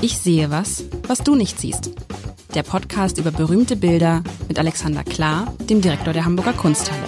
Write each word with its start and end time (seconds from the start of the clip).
Ich 0.00 0.16
sehe 0.18 0.48
was, 0.52 0.84
was 1.08 1.24
du 1.24 1.34
nicht 1.34 1.58
siehst. 1.58 1.90
Der 2.54 2.62
Podcast 2.62 3.18
über 3.18 3.32
berühmte 3.32 3.74
Bilder 3.74 4.22
mit 4.46 4.56
Alexander 4.56 5.02
Klar, 5.02 5.52
dem 5.68 5.80
Direktor 5.80 6.12
der 6.12 6.24
Hamburger 6.24 6.52
Kunsthalle. 6.52 7.02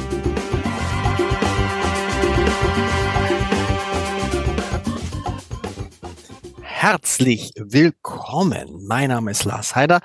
Herzlich 6.63 7.53
willkommen. 7.57 8.85
Mein 8.89 9.11
Name 9.11 9.31
ist 9.31 9.45
Lars 9.45 9.77
Heider 9.77 10.01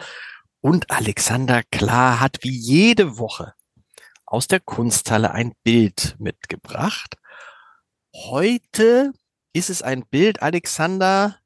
und 0.61 0.91
Alexander 0.91 1.63
Klar 1.71 2.19
hat 2.19 2.37
wie 2.43 2.55
jede 2.55 3.17
Woche 3.17 3.55
aus 4.27 4.47
der 4.47 4.59
Kunsthalle 4.59 5.31
ein 5.31 5.53
Bild 5.63 6.17
mitgebracht. 6.19 7.17
Heute 8.13 9.13
ist 9.53 9.71
es 9.71 9.81
ein 9.81 10.05
Bild, 10.05 10.43
Alexander. 10.43 11.39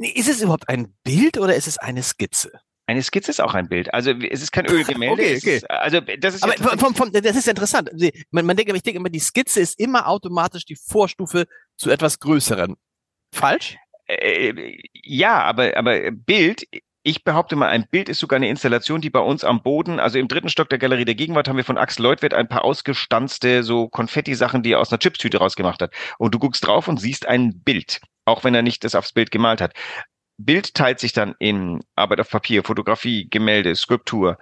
Ist 0.00 0.28
es 0.28 0.40
überhaupt 0.40 0.68
ein 0.68 0.94
Bild 1.04 1.38
oder 1.38 1.54
ist 1.54 1.68
es 1.68 1.78
eine 1.78 2.02
Skizze? 2.02 2.60
Eine 2.86 3.02
Skizze 3.02 3.30
ist 3.30 3.40
auch 3.40 3.54
ein 3.54 3.68
Bild. 3.68 3.92
Also 3.94 4.10
es 4.10 4.42
ist 4.42 4.50
kein 4.50 4.66
Ölgemälde. 4.66 5.22
Okay, 5.22 5.36
okay. 5.36 5.56
Ist, 5.56 5.70
also 5.70 6.00
das 6.00 6.34
ist 6.34 6.42
Aber 6.42 6.56
ja 6.58 6.76
vom, 6.76 6.94
vom, 6.94 7.12
das 7.12 7.36
ist 7.36 7.46
interessant. 7.46 7.90
Man, 8.30 8.46
man 8.46 8.56
denkt, 8.56 8.74
ich 8.74 8.82
denke 8.82 8.98
immer, 8.98 9.10
die 9.10 9.20
Skizze 9.20 9.60
ist 9.60 9.78
immer 9.78 10.08
automatisch 10.08 10.64
die 10.64 10.76
Vorstufe 10.76 11.46
zu 11.76 11.90
etwas 11.90 12.18
Größeren. 12.18 12.74
Falsch? 13.32 13.76
äh, 14.10 14.78
ja, 14.92 15.42
aber 15.42 15.76
aber 15.76 16.10
Bild. 16.10 16.66
Ich 17.02 17.24
behaupte 17.24 17.56
mal, 17.56 17.68
ein 17.68 17.86
Bild 17.90 18.10
ist 18.10 18.18
sogar 18.18 18.36
eine 18.36 18.50
Installation, 18.50 19.00
die 19.00 19.08
bei 19.08 19.20
uns 19.20 19.42
am 19.42 19.62
Boden, 19.62 19.98
also 19.98 20.18
im 20.18 20.28
dritten 20.28 20.50
Stock 20.50 20.68
der 20.68 20.78
Galerie 20.78 21.06
der 21.06 21.14
Gegenwart, 21.14 21.48
haben 21.48 21.56
wir 21.56 21.64
von 21.64 21.78
Axel 21.78 22.02
Leutwirt 22.02 22.34
ein 22.34 22.46
paar 22.46 22.62
ausgestanzte 22.62 23.62
so 23.62 23.88
Konfetti-Sachen, 23.88 24.62
die 24.62 24.72
er 24.72 24.80
aus 24.80 24.92
einer 24.92 24.98
Chipstüte 24.98 25.38
rausgemacht 25.38 25.80
hat. 25.80 25.94
Und 26.18 26.34
du 26.34 26.38
guckst 26.38 26.66
drauf 26.66 26.88
und 26.88 27.00
siehst 27.00 27.26
ein 27.26 27.62
Bild, 27.62 28.02
auch 28.24 28.44
wenn 28.44 28.54
er 28.54 28.62
nicht 28.62 28.84
das 28.84 28.94
aufs 28.94 29.12
Bild 29.12 29.30
gemalt 29.30 29.60
hat. 29.60 29.74
Bild 30.38 30.72
teilt 30.74 31.00
sich 31.00 31.12
dann 31.12 31.34
in 31.38 31.80
Arbeit 31.96 32.20
auf 32.20 32.30
Papier, 32.30 32.64
Fotografie, 32.64 33.28
Gemälde, 33.28 33.76
Skulptur. 33.76 34.38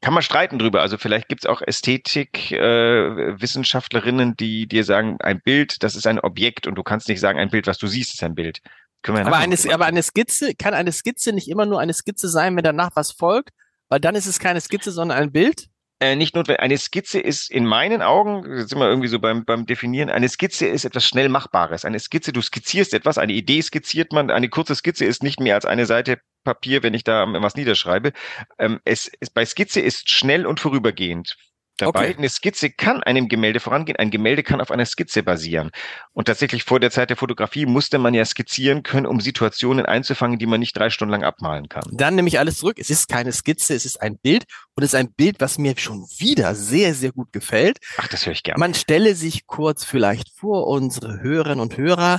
Kann 0.00 0.14
man 0.14 0.22
streiten 0.22 0.58
drüber. 0.58 0.80
Also 0.80 0.96
vielleicht 0.98 1.28
gibt's 1.28 1.46
auch 1.46 1.62
Ästhetik-Wissenschaftlerinnen, 1.62 4.36
die 4.36 4.66
dir 4.66 4.82
sagen, 4.84 5.18
ein 5.20 5.40
Bild, 5.40 5.82
das 5.82 5.96
ist 5.96 6.06
ein 6.06 6.20
Objekt 6.20 6.66
und 6.66 6.74
du 6.74 6.82
kannst 6.82 7.08
nicht 7.08 7.20
sagen, 7.20 7.38
ein 7.38 7.48
Bild, 7.50 7.66
was 7.66 7.78
du 7.78 7.86
siehst, 7.86 8.12
ist 8.14 8.22
ein 8.22 8.34
Bild. 8.34 8.60
Können 9.02 9.18
wir 9.18 9.26
Aber 9.26 9.36
eine, 9.36 9.56
aber 9.72 9.84
eine 9.86 10.02
Skizze, 10.02 10.54
kann 10.54 10.74
eine 10.74 10.92
Skizze 10.92 11.32
nicht 11.32 11.48
immer 11.48 11.64
nur 11.66 11.80
eine 11.80 11.94
Skizze 11.94 12.28
sein, 12.28 12.56
wenn 12.56 12.64
danach 12.64 12.90
was 12.94 13.12
folgt? 13.12 13.50
Weil 13.88 14.00
dann 14.00 14.16
ist 14.16 14.26
es 14.26 14.38
keine 14.38 14.60
Skizze, 14.60 14.90
sondern 14.90 15.16
ein 15.18 15.32
Bild? 15.32 15.68
Äh, 16.00 16.16
nicht 16.16 16.34
notwendig. 16.34 16.60
Eine 16.60 16.78
Skizze 16.78 17.18
ist 17.18 17.50
in 17.50 17.66
meinen 17.66 18.02
Augen, 18.02 18.44
jetzt 18.56 18.70
sind 18.70 18.78
wir 18.78 18.88
irgendwie 18.88 19.08
so 19.08 19.18
beim, 19.18 19.44
beim 19.44 19.66
Definieren, 19.66 20.10
eine 20.10 20.28
Skizze 20.28 20.66
ist 20.66 20.84
etwas 20.84 21.04
schnell 21.04 21.28
Machbares. 21.28 21.84
Eine 21.84 21.98
Skizze, 21.98 22.32
du 22.32 22.40
skizzierst 22.40 22.94
etwas, 22.94 23.18
eine 23.18 23.32
Idee 23.32 23.60
skizziert 23.62 24.12
man, 24.12 24.30
eine 24.30 24.48
kurze 24.48 24.74
Skizze 24.74 25.04
ist 25.04 25.22
nicht 25.22 25.40
mehr 25.40 25.54
als 25.54 25.64
eine 25.64 25.86
Seite 25.86 26.20
Papier, 26.44 26.82
wenn 26.82 26.94
ich 26.94 27.04
da 27.04 27.26
was 27.42 27.56
niederschreibe. 27.56 28.12
Ähm, 28.58 28.80
es, 28.84 29.10
es, 29.20 29.28
bei 29.28 29.44
Skizze 29.44 29.80
ist 29.80 30.08
schnell 30.08 30.46
und 30.46 30.60
vorübergehend. 30.60 31.36
Dabei, 31.78 32.08
Okay. 32.10 32.14
eine 32.18 32.28
Skizze 32.28 32.70
kann 32.70 33.02
einem 33.02 33.28
Gemälde 33.28 33.60
vorangehen. 33.60 33.96
Ein 33.96 34.10
Gemälde 34.10 34.42
kann 34.42 34.60
auf 34.60 34.70
einer 34.70 34.84
Skizze 34.84 35.22
basieren. 35.22 35.70
Und 36.12 36.26
tatsächlich 36.26 36.64
vor 36.64 36.80
der 36.80 36.90
Zeit 36.90 37.10
der 37.10 37.16
Fotografie 37.16 37.66
musste 37.66 37.98
man 37.98 38.14
ja 38.14 38.24
skizzieren 38.24 38.82
können, 38.82 39.06
um 39.06 39.20
Situationen 39.20 39.86
einzufangen, 39.86 40.38
die 40.38 40.46
man 40.46 40.60
nicht 40.60 40.76
drei 40.76 40.90
Stunden 40.90 41.12
lang 41.12 41.24
abmalen 41.24 41.68
kann. 41.68 41.84
Dann 41.92 42.14
nehme 42.16 42.28
ich 42.28 42.38
alles 42.38 42.58
zurück. 42.58 42.78
Es 42.78 42.90
ist 42.90 43.08
keine 43.08 43.32
Skizze, 43.32 43.74
es 43.74 43.86
ist 43.86 44.02
ein 44.02 44.18
Bild 44.18 44.44
und 44.74 44.82
es 44.82 44.92
ist 44.92 44.98
ein 44.98 45.12
Bild, 45.12 45.36
was 45.40 45.58
mir 45.58 45.74
schon 45.78 46.04
wieder 46.18 46.54
sehr, 46.54 46.94
sehr 46.94 47.12
gut 47.12 47.32
gefällt. 47.32 47.78
Ach, 47.96 48.08
das 48.08 48.26
höre 48.26 48.32
ich 48.32 48.42
gerne. 48.42 48.58
Man 48.58 48.74
stelle 48.74 49.14
sich 49.14 49.46
kurz 49.46 49.84
vielleicht 49.84 50.30
vor, 50.36 50.66
unsere 50.66 51.20
Hörerinnen 51.20 51.60
und 51.60 51.76
Hörer, 51.76 52.18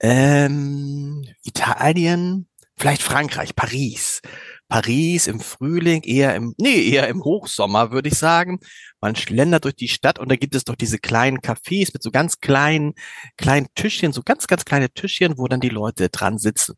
ähm, 0.00 1.24
Italien, 1.42 2.48
vielleicht 2.76 3.02
Frankreich, 3.02 3.54
Paris. 3.56 4.20
Paris 4.68 5.26
im 5.26 5.40
Frühling, 5.40 6.02
eher 6.02 6.34
im, 6.34 6.54
nee, 6.58 6.90
eher 6.90 7.08
im 7.08 7.22
Hochsommer, 7.22 7.92
würde 7.92 8.08
ich 8.08 8.18
sagen. 8.18 8.58
Man 9.00 9.14
schlendert 9.14 9.64
durch 9.64 9.76
die 9.76 9.88
Stadt 9.88 10.18
und 10.18 10.30
da 10.30 10.36
gibt 10.36 10.54
es 10.54 10.64
doch 10.64 10.74
diese 10.74 10.98
kleinen 10.98 11.38
Cafés 11.38 11.90
mit 11.92 12.02
so 12.02 12.10
ganz 12.10 12.40
kleinen, 12.40 12.94
kleinen 13.36 13.68
Tischchen, 13.74 14.12
so 14.12 14.22
ganz, 14.24 14.46
ganz 14.46 14.64
kleine 14.64 14.90
Tischchen, 14.90 15.38
wo 15.38 15.46
dann 15.46 15.60
die 15.60 15.68
Leute 15.68 16.08
dran 16.08 16.38
sitzen. 16.38 16.74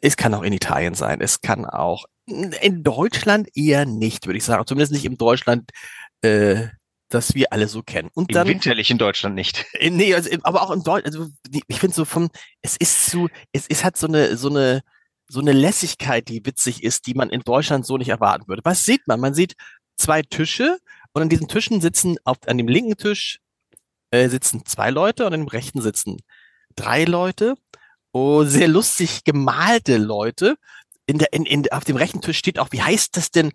Es 0.00 0.16
kann 0.16 0.34
auch 0.34 0.42
in 0.42 0.52
Italien 0.52 0.94
sein, 0.94 1.20
es 1.20 1.40
kann 1.40 1.64
auch 1.66 2.06
in 2.26 2.82
Deutschland 2.82 3.48
eher 3.54 3.84
nicht, 3.84 4.26
würde 4.26 4.38
ich 4.38 4.44
sagen. 4.44 4.66
Zumindest 4.66 4.92
nicht 4.92 5.04
im 5.04 5.18
Deutschland, 5.18 5.70
äh, 6.22 6.68
das 7.08 7.34
wir 7.34 7.52
alle 7.52 7.68
so 7.68 7.82
kennen. 7.82 8.08
Und 8.14 8.30
Im 8.30 8.34
dann, 8.34 8.48
winterlich 8.48 8.90
in 8.90 8.98
Deutschland 8.98 9.34
nicht. 9.34 9.66
äh, 9.74 9.90
Nee, 9.90 10.14
also, 10.14 10.30
aber 10.42 10.62
auch 10.62 10.70
in 10.70 10.82
Deutschland, 10.82 11.06
also 11.14 11.28
ich 11.68 11.78
finde 11.78 11.94
so 11.94 12.04
vom, 12.04 12.30
es 12.62 12.76
ist 12.76 13.06
so, 13.06 13.28
es 13.52 13.66
ist 13.66 13.84
hat 13.84 13.96
so 13.96 14.06
eine, 14.06 14.36
so 14.36 14.48
eine, 14.48 14.82
so 15.32 15.40
eine 15.40 15.52
Lässigkeit, 15.52 16.28
die 16.28 16.44
witzig 16.44 16.82
ist, 16.82 17.06
die 17.06 17.14
man 17.14 17.30
in 17.30 17.40
Deutschland 17.40 17.86
so 17.86 17.96
nicht 17.96 18.10
erwarten 18.10 18.46
würde. 18.48 18.62
Was 18.64 18.84
sieht 18.84 19.08
man? 19.08 19.18
Man 19.18 19.32
sieht 19.32 19.54
zwei 19.96 20.20
Tische 20.20 20.78
und 21.14 21.22
an 21.22 21.30
diesen 21.30 21.48
Tischen 21.48 21.80
sitzen, 21.80 22.16
auf, 22.24 22.36
an 22.46 22.58
dem 22.58 22.68
linken 22.68 22.98
Tisch 22.98 23.40
äh, 24.10 24.28
sitzen 24.28 24.66
zwei 24.66 24.90
Leute 24.90 25.24
und 25.26 25.32
an 25.32 25.40
dem 25.40 25.48
rechten 25.48 25.80
sitzen 25.80 26.18
drei 26.76 27.04
Leute. 27.04 27.54
Oh, 28.12 28.44
sehr 28.44 28.68
lustig 28.68 29.24
gemalte 29.24 29.96
Leute. 29.96 30.56
In 31.06 31.16
der, 31.16 31.32
in, 31.32 31.46
in, 31.46 31.72
auf 31.72 31.84
dem 31.84 31.96
rechten 31.96 32.20
Tisch 32.20 32.36
steht 32.36 32.58
auch, 32.58 32.68
wie 32.70 32.82
heißt 32.82 33.16
das 33.16 33.30
denn? 33.30 33.52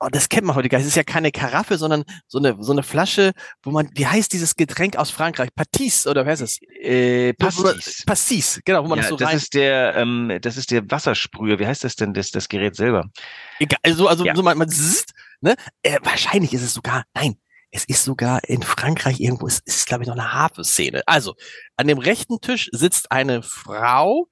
Oh, 0.00 0.08
das 0.10 0.28
kennt 0.28 0.46
man 0.46 0.56
heute 0.56 0.68
gar 0.68 0.78
nicht. 0.78 0.86
Es 0.86 0.92
ist 0.92 0.96
ja 0.96 1.04
keine 1.04 1.30
Karaffe, 1.30 1.78
sondern 1.78 2.04
so 2.26 2.38
eine, 2.38 2.56
so 2.60 2.72
eine 2.72 2.82
Flasche, 2.82 3.32
wo 3.62 3.70
man, 3.70 3.88
wie 3.94 4.06
heißt 4.06 4.32
dieses 4.32 4.56
Getränk 4.56 4.96
aus 4.96 5.10
Frankreich? 5.10 5.50
Pastis 5.54 6.06
oder 6.06 6.24
wer 6.24 6.32
heißt 6.32 6.42
es? 6.42 6.58
Äh, 6.80 7.32
Pastis. 7.34 8.02
Pastis, 8.06 8.60
genau, 8.64 8.84
wo 8.84 8.88
man 8.88 8.98
ja, 8.98 9.02
das 9.02 9.10
so 9.10 9.16
das 9.16 9.28
rein. 9.28 9.36
ist 9.36 9.54
der, 9.54 9.94
ähm, 9.96 10.38
das 10.40 10.56
ist 10.56 10.70
der 10.70 10.90
Wassersprüher. 10.90 11.58
Wie 11.58 11.66
heißt 11.66 11.84
das 11.84 11.96
denn, 11.96 12.14
das, 12.14 12.30
das 12.30 12.48
Gerät 12.48 12.76
selber? 12.76 13.06
Egal, 13.58 13.78
also, 13.82 14.08
also 14.08 14.24
Ja. 14.24 14.34
so 14.34 14.42
man, 14.42 14.58
man 14.58 14.68
zzzt, 14.68 15.12
ne? 15.40 15.54
Äh, 15.82 15.98
wahrscheinlich 16.02 16.52
ist 16.54 16.62
es 16.62 16.74
sogar, 16.74 17.04
nein, 17.14 17.36
es 17.70 17.84
ist 17.84 18.04
sogar 18.04 18.40
in 18.44 18.62
Frankreich 18.62 19.20
irgendwo, 19.20 19.46
es 19.46 19.60
ist, 19.64 19.86
glaube 19.86 20.04
ich, 20.04 20.08
noch 20.08 20.14
eine 20.16 20.32
Harfe-Szene. 20.32 21.02
Also, 21.06 21.34
an 21.76 21.88
dem 21.88 21.98
rechten 21.98 22.40
Tisch 22.40 22.68
sitzt 22.72 23.10
eine 23.10 23.42
Frau 23.42 24.28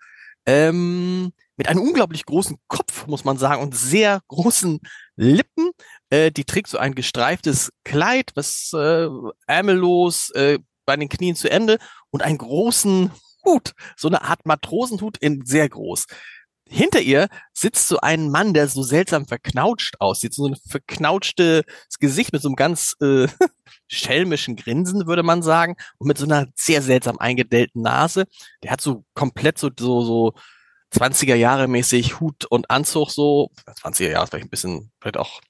ähm, 0.47 1.33
mit 1.57 1.69
einem 1.69 1.83
unglaublich 1.83 2.25
großen 2.25 2.57
Kopf, 2.69 3.07
muss 3.07 3.25
man 3.25 3.39
sagen, 3.39 3.63
und 3.63 3.77
sehr 3.77 4.21
großen 4.29 4.81
Lippen. 5.17 5.71
Äh, 6.11 6.31
die 6.31 6.45
trägt 6.45 6.69
so 6.69 6.79
ein 6.79 6.95
gestreiftes 6.95 7.73
Kleid, 7.85 8.31
was 8.35 8.73
äh, 8.75 9.09
ärmellos 9.47 10.31
äh, 10.31 10.59
bei 10.87 10.97
den 10.97 11.09
Knien 11.09 11.37
zu 11.37 11.51
Ende 11.51 11.79
und 12.11 12.23
einen 12.23 12.39
großen 12.39 13.11
Hut, 13.45 13.73
so 13.97 14.09
eine 14.09 14.23
Art 14.23 14.47
Matrosenhut 14.47 15.19
in 15.19 15.45
sehr 15.45 15.69
groß. 15.69 16.07
Hinter 16.69 17.01
ihr 17.01 17.29
sitzt 17.53 17.89
so 17.89 17.99
ein 17.99 18.31
Mann, 18.31 18.55
der 18.55 18.67
so 18.67 18.83
seltsam 18.83 19.27
verknautscht 19.27 20.01
aussieht, 20.01 20.33
so 20.33 20.47
ein 20.47 20.57
verknautschtes 20.69 21.65
Gesicht 22.01 22.33
mit 22.33 22.41
so 22.41 22.49
einem 22.49 22.57
ganz 22.57 22.97
äh, 23.03 23.27
schelmischen 23.89 24.57
Grinsen, 24.57 25.07
würde 25.07 25.23
man 25.23 25.43
sagen, 25.43 25.77
und 25.99 26.09
mit 26.09 26.17
so 26.17 26.25
einer 26.25 26.47
sehr 26.55 26.81
seltsam 26.81 27.19
eingedellten 27.19 27.83
Nase. 27.83 28.25
Der 28.63 28.71
hat 28.71 28.81
so 28.81 29.05
komplett 29.13 29.59
so, 29.59 29.71
so, 29.79 30.03
so 30.03 30.33
20er 30.92 31.34
Jahre 31.34 31.69
mäßig 31.69 32.20
Hut 32.20 32.44
und 32.47 32.70
Anzug 32.70 33.10
so, 33.10 33.50
20er 33.66 34.10
Jahre 34.10 34.25
ist 34.25 34.30
vielleicht 34.30 34.47
ein 34.47 34.50
bisschen, 34.50 34.92
vielleicht 35.00 35.16
auch 35.16 35.41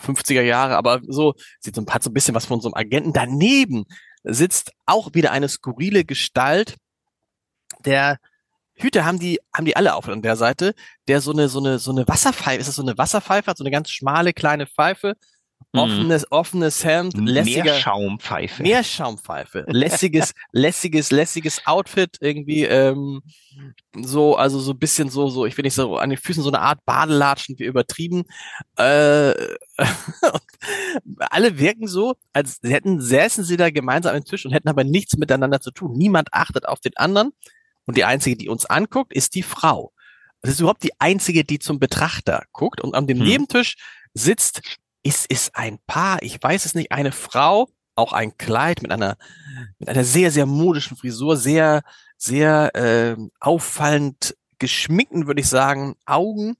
50er 0.00 0.42
Jahre, 0.42 0.76
aber 0.76 1.00
so, 1.06 1.34
sieht 1.60 1.76
so, 1.76 1.84
hat 1.88 2.02
so 2.02 2.10
ein 2.10 2.14
bisschen 2.14 2.34
was 2.34 2.46
von 2.46 2.60
so 2.60 2.68
einem 2.68 2.74
Agenten. 2.74 3.12
Daneben 3.12 3.84
sitzt 4.24 4.72
auch 4.86 5.14
wieder 5.14 5.32
eine 5.32 5.48
skurrile 5.48 6.04
Gestalt, 6.04 6.76
der 7.84 8.18
Hüte 8.74 9.04
haben 9.04 9.18
die, 9.18 9.38
haben 9.54 9.64
die 9.64 9.76
alle 9.76 9.94
auf 9.94 10.08
an 10.08 10.22
der 10.22 10.36
Seite, 10.36 10.74
der 11.06 11.20
so 11.20 11.32
eine, 11.32 11.48
so 11.48 11.60
eine, 11.60 11.78
so 11.78 11.90
eine 11.90 12.08
Wasserpfeife, 12.08 12.58
ist 12.58 12.68
das 12.68 12.76
so 12.76 12.82
eine 12.82 12.96
Wasserpfeife, 12.96 13.50
hat 13.50 13.58
so 13.58 13.64
eine 13.64 13.70
ganz 13.70 13.90
schmale 13.90 14.32
kleine 14.32 14.66
Pfeife, 14.66 15.14
offenes, 15.72 16.30
offenes 16.30 16.84
Hemd, 16.84 17.16
lässiger, 17.16 17.64
Meerschaumpfeife. 17.64 18.62
Meerschaumpfeife, 18.62 19.64
lässiges, 19.68 20.32
lässiges, 20.52 21.10
lässiges 21.10 21.66
Outfit 21.66 22.16
irgendwie, 22.20 22.64
ähm, 22.64 23.22
so, 23.94 24.36
also 24.36 24.60
so 24.60 24.72
ein 24.72 24.78
bisschen 24.78 25.08
so, 25.10 25.28
so, 25.28 25.46
ich 25.46 25.56
will 25.56 25.64
nicht 25.64 25.74
so 25.74 25.96
an 25.96 26.10
den 26.10 26.18
Füßen 26.18 26.42
so 26.42 26.50
eine 26.50 26.60
Art 26.60 26.84
Badelatschen 26.84 27.58
wie 27.58 27.64
übertrieben. 27.64 28.24
Äh, 28.76 29.34
alle 31.18 31.58
wirken 31.58 31.86
so, 31.86 32.14
als 32.32 32.60
hätten, 32.62 33.00
säßen 33.00 33.44
sie 33.44 33.56
da 33.56 33.70
gemeinsam 33.70 34.16
am 34.16 34.24
Tisch 34.24 34.44
und 34.44 34.52
hätten 34.52 34.68
aber 34.68 34.84
nichts 34.84 35.16
miteinander 35.16 35.60
zu 35.60 35.70
tun. 35.70 35.92
Niemand 35.96 36.32
achtet 36.32 36.66
auf 36.66 36.80
den 36.80 36.96
anderen. 36.96 37.32
Und 37.84 37.96
die 37.96 38.04
einzige, 38.04 38.36
die 38.36 38.48
uns 38.48 38.66
anguckt, 38.66 39.12
ist 39.12 39.34
die 39.34 39.42
Frau. 39.42 39.92
Das 40.40 40.52
ist 40.52 40.60
überhaupt 40.60 40.82
die 40.82 41.00
einzige, 41.00 41.44
die 41.44 41.58
zum 41.58 41.78
Betrachter 41.78 42.44
guckt. 42.52 42.80
Und 42.80 42.94
an 42.94 43.06
dem 43.06 43.18
Hm. 43.18 43.26
Nebentisch 43.26 43.76
sitzt, 44.14 44.60
ist 45.02 45.26
es 45.28 45.50
ein 45.54 45.78
Paar, 45.86 46.22
ich 46.22 46.42
weiß 46.42 46.64
es 46.64 46.74
nicht, 46.74 46.92
eine 46.92 47.12
Frau, 47.12 47.68
auch 47.94 48.12
ein 48.12 48.36
Kleid 48.38 48.82
mit 48.82 48.90
einer, 48.92 49.16
mit 49.78 49.88
einer 49.88 50.04
sehr, 50.04 50.30
sehr 50.30 50.46
modischen 50.46 50.96
Frisur, 50.96 51.36
sehr, 51.36 51.82
sehr 52.16 52.74
äh, 52.74 53.16
auffallend 53.40 54.36
geschminkten, 54.58 55.26
würde 55.26 55.40
ich 55.40 55.48
sagen, 55.48 55.96
Augen. 56.06 56.56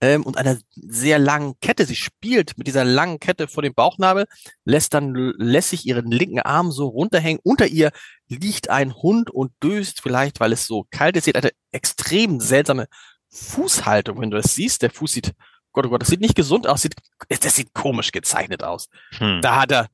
ähm, 0.00 0.24
und 0.24 0.36
einer 0.36 0.58
sehr 0.74 1.18
langen 1.18 1.54
Kette. 1.60 1.86
Sie 1.86 1.94
spielt 1.94 2.58
mit 2.58 2.66
dieser 2.66 2.84
langen 2.84 3.20
Kette 3.20 3.48
vor 3.48 3.62
dem 3.62 3.74
Bauchnabel, 3.74 4.26
lässt 4.64 4.92
dann 4.92 5.14
lässig 5.38 5.86
ihren 5.86 6.10
linken 6.10 6.40
Arm 6.40 6.72
so 6.72 6.88
runterhängen. 6.88 7.40
Unter 7.42 7.66
ihr 7.66 7.90
liegt 8.28 8.70
ein 8.70 8.94
Hund 8.94 9.30
und 9.30 9.52
döst 9.62 10.02
vielleicht, 10.02 10.40
weil 10.40 10.52
es 10.52 10.66
so 10.66 10.86
kalt 10.90 11.16
ist. 11.16 11.24
Sie 11.24 11.30
hat 11.30 11.36
eine 11.36 11.52
extrem 11.72 12.40
seltsame 12.40 12.86
Fußhaltung, 13.30 14.20
wenn 14.20 14.30
du 14.30 14.36
das 14.36 14.54
siehst. 14.54 14.82
Der 14.82 14.90
Fuß 14.90 15.12
sieht, 15.12 15.32
Gott, 15.74 15.86
oh 15.86 15.90
Gott, 15.90 16.00
das 16.00 16.08
sieht 16.08 16.20
nicht 16.20 16.36
gesund 16.36 16.66
aus. 16.66 16.82
Sieht, 16.82 16.94
das 17.28 17.54
sieht 17.54 17.74
komisch 17.74 18.12
gezeichnet 18.12 18.62
aus. 18.62 18.88
Hm. 19.18 19.40
Da 19.42 19.60
hat 19.60 19.72
er, 19.72 19.88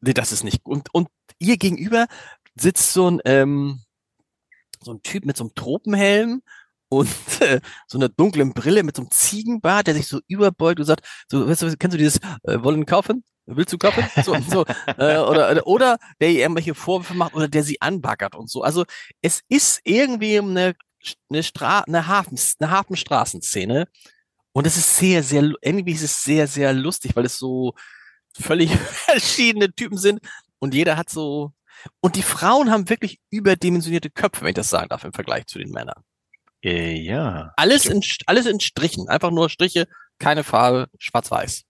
nee, 0.00 0.14
das 0.14 0.32
ist 0.32 0.44
nicht. 0.44 0.64
Und, 0.64 0.88
und 0.94 1.08
ihr 1.38 1.58
gegenüber 1.58 2.06
sitzt 2.54 2.92
so 2.92 3.10
ein, 3.10 3.20
ähm, 3.24 3.80
so 4.80 4.92
ein 4.92 5.02
Typ 5.02 5.26
mit 5.26 5.36
so 5.36 5.44
einem 5.44 5.54
Tropenhelm 5.54 6.42
und 6.88 7.08
äh, 7.40 7.60
so 7.88 7.98
einer 7.98 8.08
dunklen 8.08 8.54
Brille 8.54 8.84
mit 8.84 8.96
so 8.96 9.02
einem 9.02 9.10
Ziegenbart, 9.10 9.88
der 9.88 9.94
sich 9.94 10.06
so 10.06 10.20
überbeugt 10.28 10.78
und 10.78 10.86
sagt, 10.86 11.04
so, 11.28 11.48
weißt 11.48 11.62
du, 11.62 11.76
kennst 11.76 11.94
du 11.94 11.98
dieses, 11.98 12.18
äh, 12.44 12.62
wollen 12.62 12.86
kaufen? 12.86 13.24
Willst 13.46 13.72
du 13.72 13.78
kaufen? 13.78 14.04
So, 14.24 14.36
so, 14.48 14.64
äh, 14.96 15.18
oder, 15.18 15.66
oder 15.66 15.98
der 16.20 16.30
ihr 16.30 16.40
irgendwelche 16.40 16.74
Vorwürfe 16.74 17.14
macht 17.14 17.34
oder 17.34 17.48
der 17.48 17.62
sie 17.62 17.80
anbaggert 17.82 18.34
und 18.36 18.48
so. 18.48 18.62
Also 18.62 18.84
es 19.20 19.42
ist 19.48 19.80
irgendwie 19.84 20.38
eine, 20.38 20.74
eine, 21.28 21.42
Stra 21.42 21.80
eine, 21.80 22.06
Hafen, 22.06 22.38
eine 22.60 22.70
Hafenstraßenszene 22.70 23.88
und 24.54 24.66
es 24.66 24.76
ist 24.76 24.96
sehr, 24.96 25.22
sehr, 25.22 25.52
irgendwie 25.60 25.92
ist 25.92 26.02
es 26.02 26.22
sehr, 26.22 26.46
sehr 26.46 26.72
lustig, 26.72 27.14
weil 27.16 27.26
es 27.26 27.38
so 27.38 27.74
völlig 28.38 28.70
verschiedene 28.76 29.72
Typen 29.72 29.98
sind 29.98 30.20
und 30.58 30.74
jeder 30.74 30.96
hat 30.96 31.10
so 31.10 31.52
und 32.00 32.16
die 32.16 32.22
Frauen 32.22 32.70
haben 32.70 32.88
wirklich 32.88 33.20
überdimensionierte 33.30 34.10
Köpfe, 34.10 34.42
wenn 34.42 34.50
ich 34.50 34.54
das 34.54 34.70
sagen 34.70 34.88
darf, 34.88 35.04
im 35.04 35.12
Vergleich 35.12 35.46
zu 35.46 35.58
den 35.58 35.70
Männern. 35.70 36.02
Äh, 36.62 36.94
ja. 36.94 37.52
Alles 37.56 37.86
in, 37.86 38.02
alles 38.26 38.46
in 38.46 38.60
Strichen. 38.60 39.08
Einfach 39.08 39.30
nur 39.30 39.50
Striche, 39.50 39.86
keine 40.18 40.44
Farbe, 40.44 40.88
schwarz-weiß. 40.98 41.64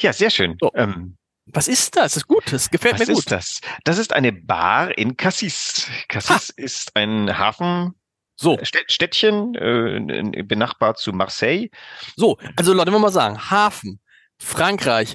Ja, 0.00 0.12
sehr 0.12 0.30
schön. 0.30 0.56
So. 0.60 0.70
Ähm, 0.74 1.16
was 1.46 1.66
ist 1.66 1.96
das? 1.96 2.12
Das 2.12 2.16
ist 2.18 2.26
gut. 2.28 2.44
Das 2.52 2.70
gefällt 2.70 2.98
mir 2.98 3.06
gut. 3.06 3.16
Was 3.16 3.18
ist 3.18 3.30
das? 3.32 3.60
Das 3.84 3.98
ist 3.98 4.12
eine 4.12 4.32
Bar 4.32 4.96
in 4.96 5.16
Cassis. 5.16 5.88
Cassis 6.08 6.48
ha. 6.50 6.62
ist 6.62 6.94
ein 6.94 7.36
Hafen. 7.36 7.94
So. 8.40 8.56
Städtchen, 8.62 9.54
äh, 9.56 10.42
benachbart 10.44 10.98
zu 10.98 11.12
Marseille. 11.12 11.70
So, 12.16 12.38
also 12.56 12.72
Leute, 12.72 12.86
wenn 12.86 12.94
wir 12.94 13.00
mal 13.00 13.10
sagen, 13.10 13.50
Hafen, 13.50 14.00
Frankreich, 14.38 15.14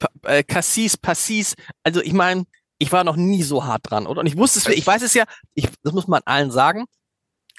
pa 0.00 0.08
äh, 0.24 0.42
Cassis, 0.42 0.96
Passis, 0.96 1.54
also 1.84 2.00
ich 2.02 2.12
meine, 2.12 2.44
ich 2.78 2.90
war 2.90 3.04
noch 3.04 3.14
nie 3.14 3.44
so 3.44 3.64
hart 3.64 3.88
dran, 3.88 4.06
oder? 4.06 4.20
Und 4.20 4.26
ich 4.26 4.36
wusste 4.36 4.58
es, 4.58 4.66
ich 4.66 4.86
weiß 4.86 5.02
es 5.02 5.14
ja, 5.14 5.24
ich, 5.54 5.68
das 5.84 5.92
muss 5.92 6.08
man 6.08 6.22
allen 6.24 6.50
sagen. 6.50 6.86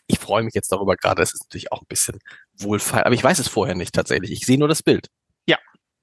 Ich 0.07 0.19
freue 0.19 0.44
mich 0.44 0.53
jetzt 0.53 0.71
darüber 0.71 0.97
gerade. 0.97 1.21
Das 1.21 1.33
ist 1.33 1.45
natürlich 1.45 1.71
auch 1.71 1.81
ein 1.81 1.88
bisschen 1.88 2.19
wohlfeil, 2.57 3.06
aber 3.06 3.15
ich 3.15 3.23
weiß 3.23 3.39
es 3.39 3.47
vorher 3.47 3.75
nicht 3.75 3.95
tatsächlich. 3.95 4.31
Ich 4.31 4.45
sehe 4.45 4.59
nur 4.59 4.67
das 4.67 4.83
Bild. 4.83 5.07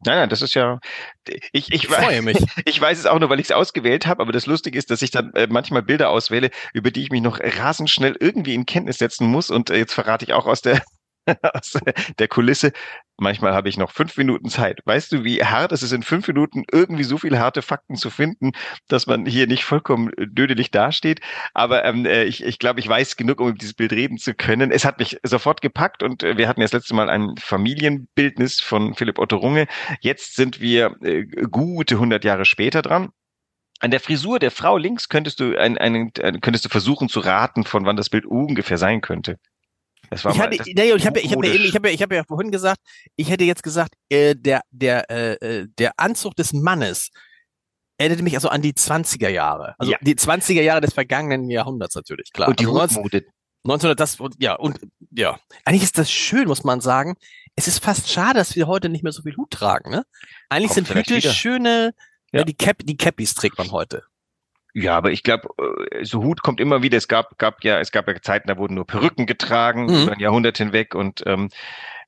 Nein, 0.05 0.17
nein, 0.17 0.29
das 0.29 0.43
ist 0.43 0.55
ja. 0.55 0.81
Ich, 1.29 1.51
ich, 1.53 1.73
ich 1.73 1.87
freue 1.87 2.23
mich. 2.23 2.39
Ich 2.65 2.81
weiß 2.81 2.99
es 2.99 3.07
auch 3.07 3.19
nur, 3.19 3.31
weil 3.31 3.41
ich 3.41 3.47
es 3.47 3.53
ausgewählt 3.53 4.07
habe. 4.07 4.23
Aber 4.23 4.33
das 4.33 4.47
Lustige 4.47 4.79
ist, 4.79 4.91
dass 4.91 5.03
ich 5.03 5.11
dann 5.11 5.33
äh, 5.35 5.47
manchmal 5.49 5.83
Bilder 5.83 6.11
auswähle, 6.11 6.51
über 6.73 6.91
die 6.91 7.03
ich 7.03 7.11
mich 7.11 7.23
noch 7.23 7.39
rasend 7.41 7.91
schnell 7.91 8.17
irgendwie 8.19 8.55
in 8.55 8.67
Kenntnis 8.67 8.99
setzen 8.99 9.27
muss. 9.27 9.51
Und 9.51 9.71
äh, 9.71 9.77
jetzt 9.77 9.95
verrate 9.95 10.25
ich 10.25 10.33
auch 10.33 10.47
aus 10.47 10.63
der 10.63 10.83
aus 11.55 11.79
der 12.19 12.29
Kulisse. 12.29 12.73
Manchmal 13.19 13.53
habe 13.55 13.69
ich 13.69 13.77
noch 13.77 13.93
fünf 13.93 14.17
Minuten 14.17 14.49
Zeit. 14.49 14.81
Weißt 14.85 15.13
du, 15.13 15.23
wie 15.23 15.45
hart 15.45 15.71
es 15.71 15.83
ist, 15.83 15.93
in 15.93 16.03
fünf 16.03 16.27
Minuten 16.27 16.65
irgendwie 16.73 17.05
so 17.05 17.19
viele 17.19 17.39
harte 17.39 17.63
Fakten 17.63 17.95
zu 17.95 18.11
finden, 18.11 18.53
dass 18.89 19.07
man 19.07 19.27
hier 19.27 19.47
nicht 19.47 19.65
vollkommen 19.65 20.11
dödelig 20.19 20.71
dasteht. 20.71 21.21
Aber 21.55 21.85
ähm, 21.85 22.05
äh, 22.05 22.25
ich, 22.25 22.43
ich 22.43 22.59
glaube, 22.59 22.81
ich 22.81 22.89
weiß 22.89 23.17
genug, 23.17 23.41
um 23.41 23.49
über 23.49 23.59
dieses 23.59 23.75
Bild 23.75 23.93
reden 23.93 24.19
zu 24.19 24.35
können. 24.35 24.73
Es 24.73 24.85
hat 24.85 24.99
mich 24.99 25.19
sofort 25.23 25.61
gepackt 25.61 26.03
und 26.03 26.23
äh, 26.23 26.37
wir 26.37 26.49
hatten 26.49 26.61
ja 26.61 26.65
das 26.65 26.73
letzte 26.73 26.95
Mal 26.95 27.09
ein 27.09 27.35
Familienbildnis 27.39 28.61
von 28.61 28.95
Philipp 28.95 29.19
Otto 29.19 29.37
Runge. 29.37 29.67
Jetzt 30.01 30.35
sind 30.35 30.61
wir 30.61 30.97
äh, 31.03 31.25
gute 31.51 31.97
100 31.97 32.25
Jahre 32.25 32.45
später 32.45 32.83
dran. 32.83 33.11
An 33.79 33.91
der 33.91 34.01
Frisur 34.01 34.39
der 34.39 34.53
Frau 34.53 34.79
links 34.79 35.09
könntest 35.09 35.41
du 35.41 35.57
ein, 35.59 35.77
ein, 35.77 36.13
könntest 36.13 36.65
du 36.65 36.69
versuchen 36.69 37.09
zu 37.09 37.21
raten, 37.21 37.65
von 37.65 37.85
wann 37.85 37.97
das 37.97 38.11
Bild 38.11 38.27
ungefähr 38.27 38.79
sein 38.79 39.01
könnte. 39.01 39.39
Das 40.13 40.27
war 40.27 40.35
ich, 40.35 40.41
hatte, 40.41 40.63
nee, 40.75 40.93
ich 40.93 41.07
habe 41.07 41.21
ich 41.21 41.33
hab 41.33 41.43
ja, 41.43 41.53
ich 41.53 41.75
hab 41.75 41.87
ja, 41.87 41.91
ich 41.91 42.03
hab 42.03 42.13
ja 42.13 42.23
vorhin 42.25 42.51
gesagt, 42.51 42.81
ich 43.17 43.31
hätte 43.31 43.45
jetzt 43.45 43.63
gesagt, 43.63 43.95
äh, 44.11 44.35
der, 44.37 44.61
der, 44.71 45.11
äh, 45.11 45.33
äh 45.33 45.69
der 45.79 45.93
Anzug 45.97 46.37
des 46.37 46.53
Mannes 46.53 47.09
erinnerte 47.97 48.23
mich 48.23 48.35
also 48.35 48.51
an 48.51 48.61
die 48.61 48.75
20er 48.75 49.31
Jahre. 49.31 49.75
Also 49.79 49.93
ja. 49.93 49.99
die 50.03 50.15
20er 50.15 50.61
Jahre 50.61 50.83
des 50.83 50.93
vergangenen 50.93 51.49
Jahrhunderts 51.49 51.95
natürlich, 51.95 52.31
klar. 52.31 52.49
Und 52.51 52.61
die 52.61 52.67
also 52.67 53.01
19, 53.01 53.23
1900, 53.65 53.99
das, 53.99 54.19
ja, 54.39 54.55
und 54.55 54.81
ja. 55.11 55.39
Eigentlich 55.65 55.85
ist 55.85 55.97
das 55.97 56.11
schön, 56.13 56.47
muss 56.47 56.63
man 56.63 56.83
sagen. 56.83 57.15
Es 57.57 57.69
ist 57.69 57.83
fast 57.83 58.11
schade, 58.11 58.39
dass 58.39 58.55
wir 58.55 58.67
heute 58.67 58.91
nicht 58.91 59.03
mehr 59.03 59.13
so 59.13 59.23
viel 59.23 59.37
Hut 59.37 59.51
tragen, 59.51 59.91
ne? 59.91 60.05
Eigentlich 60.51 60.73
Kommt 60.73 60.89
sind 60.89 60.95
Hüte 60.99 61.23
schöne, 61.23 61.95
ja. 62.33 62.41
ja, 62.41 62.45
die 62.45 62.55
Cap, 62.55 62.79
die 62.83 62.99
Cappies 62.99 63.35
trägt 63.35 63.57
man 63.57 63.71
heute. 63.71 64.03
Ja, 64.75 64.97
aber 64.97 65.11
ich 65.11 65.23
glaube, 65.23 65.49
äh, 65.91 66.05
so 66.05 66.23
Hut 66.23 66.43
kommt 66.43 66.61
immer 66.61 66.83
wieder. 66.83 66.97
Es 66.97 67.09
gab, 67.09 67.39
gab 67.39 67.63
ja, 67.65 67.79
es 67.79 67.93
gab 67.93 68.09
ja 68.09 68.21
Zeiten, 68.21 68.49
da 68.49 68.57
wurden 68.57 68.75
nur 68.75 68.87
Perücken 68.87 69.27
getragen 69.27 69.87
mhm. 69.87 70.03
über 70.03 70.13
ein 70.13 70.21
Jahrhundert 70.21 70.59
hinweg 70.59 70.95
und 70.95 71.23
ähm, 71.27 71.51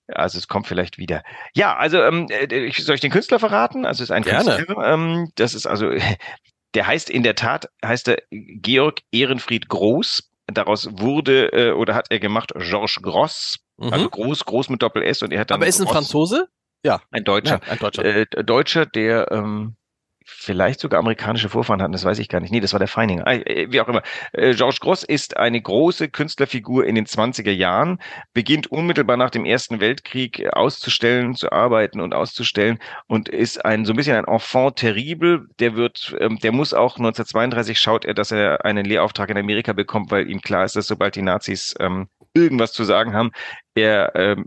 also 0.08 0.38
es 0.38 0.48
kommt 0.48 0.66
vielleicht 0.66 0.98
wieder. 0.98 1.22
Ja, 1.54 1.76
also 1.76 2.02
ähm, 2.02 2.26
äh, 2.28 2.70
soll 2.72 2.94
ich 2.94 3.00
den 3.00 3.10
Künstler 3.10 3.38
verraten? 3.38 3.86
Also 3.86 4.02
es 4.02 4.10
ist 4.10 4.14
ein 4.14 4.22
Gerne. 4.22 4.56
Künstler. 4.56 4.86
Ähm, 4.86 5.30
das 5.34 5.54
ist 5.54 5.66
also, 5.66 5.90
der 6.74 6.86
heißt 6.86 7.10
in 7.10 7.22
der 7.22 7.34
Tat 7.34 7.68
heißt 7.84 8.08
er 8.08 8.22
Georg 8.30 9.00
Ehrenfried 9.12 9.68
Groß. 9.68 10.30
Daraus 10.46 10.88
wurde 10.92 11.52
äh, 11.52 11.72
oder 11.72 11.94
hat 11.94 12.06
er 12.10 12.18
gemacht 12.18 12.52
Georges 12.56 13.00
Gross. 13.00 13.58
Mhm. 13.78 13.92
Also 13.92 14.10
groß, 14.10 14.44
groß 14.44 14.68
mit 14.68 14.82
Doppel 14.82 15.02
S 15.02 15.22
und 15.22 15.32
er 15.32 15.40
hat 15.40 15.50
dann. 15.50 15.56
Aber 15.56 15.66
ist 15.66 15.80
ein 15.80 15.86
Franzose? 15.86 16.48
Ja. 16.84 17.00
Ein 17.10 17.24
Deutscher. 17.24 17.60
Ja, 17.64 17.72
ein 17.72 17.78
Deutscher. 17.78 18.04
Äh, 18.04 18.26
Deutscher, 18.44 18.86
der 18.86 19.32
ähm, 19.32 19.76
vielleicht 20.24 20.80
sogar 20.80 21.00
amerikanische 21.00 21.48
Vorfahren 21.48 21.82
hatten, 21.82 21.92
das 21.92 22.04
weiß 22.04 22.18
ich 22.18 22.28
gar 22.28 22.40
nicht. 22.40 22.50
Nee, 22.50 22.60
das 22.60 22.72
war 22.72 22.78
der 22.78 22.88
Feininger. 22.88 23.26
Äh, 23.26 23.70
wie 23.70 23.80
auch 23.80 23.88
immer. 23.88 24.02
Äh, 24.32 24.54
Georges 24.54 24.80
Gross 24.80 25.02
ist 25.02 25.36
eine 25.36 25.60
große 25.60 26.08
Künstlerfigur 26.08 26.86
in 26.86 26.94
den 26.94 27.06
20er 27.06 27.50
Jahren, 27.50 27.98
beginnt 28.32 28.66
unmittelbar 28.68 29.16
nach 29.16 29.30
dem 29.30 29.44
Ersten 29.44 29.80
Weltkrieg 29.80 30.46
auszustellen, 30.52 31.34
zu 31.34 31.52
arbeiten 31.52 32.00
und 32.00 32.14
auszustellen 32.14 32.78
und 33.06 33.28
ist 33.28 33.64
ein 33.64 33.84
so 33.84 33.92
ein 33.92 33.96
bisschen 33.96 34.16
ein 34.16 34.24
Enfant 34.24 34.76
terrible. 34.76 35.46
Der 35.58 35.76
wird, 35.76 36.16
ähm, 36.20 36.38
der 36.38 36.52
muss 36.52 36.72
auch 36.72 36.96
1932 36.96 37.78
schaut 37.78 38.04
er, 38.04 38.14
dass 38.14 38.32
er 38.32 38.64
einen 38.64 38.86
Lehrauftrag 38.86 39.28
in 39.30 39.38
Amerika 39.38 39.72
bekommt, 39.74 40.10
weil 40.10 40.30
ihm 40.30 40.40
klar 40.40 40.64
ist, 40.64 40.76
dass 40.76 40.86
sobald 40.86 41.16
die 41.16 41.22
Nazis 41.22 41.74
ähm, 41.80 42.08
irgendwas 42.34 42.72
zu 42.72 42.84
sagen 42.84 43.14
haben, 43.14 43.30
er 43.74 44.12
ähm, 44.14 44.46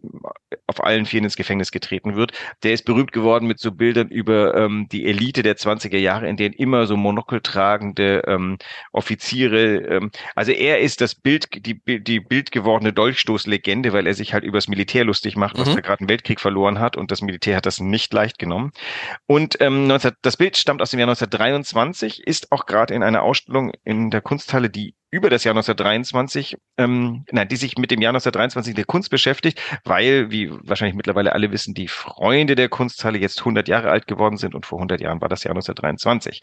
auf 0.68 0.84
allen 0.84 1.06
Vieren 1.06 1.24
ins 1.24 1.38
Gefängnis 1.38 1.72
getreten 1.72 2.16
wird. 2.16 2.34
Der 2.64 2.74
ist 2.74 2.84
berühmt 2.84 3.14
geworden 3.14 3.48
mit 3.48 3.60
so 3.60 3.72
Bildern 3.72 4.10
über 4.10 4.56
ähm, 4.56 4.88
die 4.92 5.06
Elite 5.06 5.42
der 5.42 5.56
20er 5.56 5.98
Jahre, 5.98 6.28
in 6.28 6.36
denen 6.36 6.54
immer 6.54 6.86
so 6.88 6.98
monokeltragende 6.98 8.24
ähm, 8.28 8.58
Offiziere, 8.92 9.78
ähm, 9.78 10.12
also 10.36 10.52
er 10.52 10.80
ist 10.80 11.00
das 11.02 11.16
Bild, 11.16 11.48
die, 11.66 11.82
die 12.02 12.20
bildgewordene 12.20 12.92
Dolchstoßlegende, 12.92 13.94
weil 13.94 14.08
er 14.08 14.14
sich 14.14 14.34
halt 14.34 14.44
übers 14.44 14.68
Militär 14.68 15.06
lustig 15.06 15.38
macht, 15.38 15.58
was 15.58 15.70
mhm. 15.70 15.76
da 15.76 15.82
gerade 15.82 16.02
einen 16.02 16.10
Weltkrieg 16.10 16.42
verloren 16.42 16.80
hat 16.80 16.98
und 16.98 17.12
das 17.12 17.22
Militär 17.22 17.56
hat 17.56 17.66
das 17.66 17.80
nicht 17.80 18.14
leicht 18.14 18.38
genommen. 18.38 18.72
Und 19.26 19.58
ähm, 19.62 19.88
19, 19.88 20.12
das 20.22 20.38
Bild 20.38 20.58
stammt 20.58 20.82
aus 20.82 20.92
dem 20.92 21.00
Jahr 21.00 21.08
1923, 21.08 22.28
ist 22.28 22.52
auch 22.52 22.66
gerade 22.66 22.94
in 22.94 23.04
einer 23.04 23.24
Ausstellung 23.24 23.72
in 23.86 24.12
der 24.12 24.22
Kunsthalle, 24.22 24.70
die 24.70 24.96
über 25.18 25.30
das 25.30 25.44
Jahr 25.44 25.54
1923, 25.54 26.58
ähm, 26.78 27.26
nein, 27.32 27.48
die 27.48 27.56
sich 27.56 27.78
mit 27.78 27.92
dem 27.92 28.02
Jahr 28.02 28.12
1923 28.12 28.76
der 28.76 28.86
Kunst 28.86 29.10
beschäftigt, 29.10 29.60
weil, 29.84 30.32
wie 30.32 30.52
wahrscheinlich 30.52 30.96
mittlerweile 30.96 31.34
alle 31.34 31.52
wissen, 31.52 31.74
die 31.74 31.88
Freunde 31.88 32.56
der 32.56 32.70
Kunsthalle 32.70 33.18
jetzt 33.18 33.40
100 33.40 33.68
Jahre 33.68 33.90
alt 33.90 34.08
geworden 34.08 34.38
sind 34.38 34.54
und 34.56 34.66
vor 34.66 34.78
100 34.78 35.02
Jahren 35.02 35.20
war 35.20 35.28
das 35.28 35.44
Jahr 35.44 35.52
1923. 35.52 36.42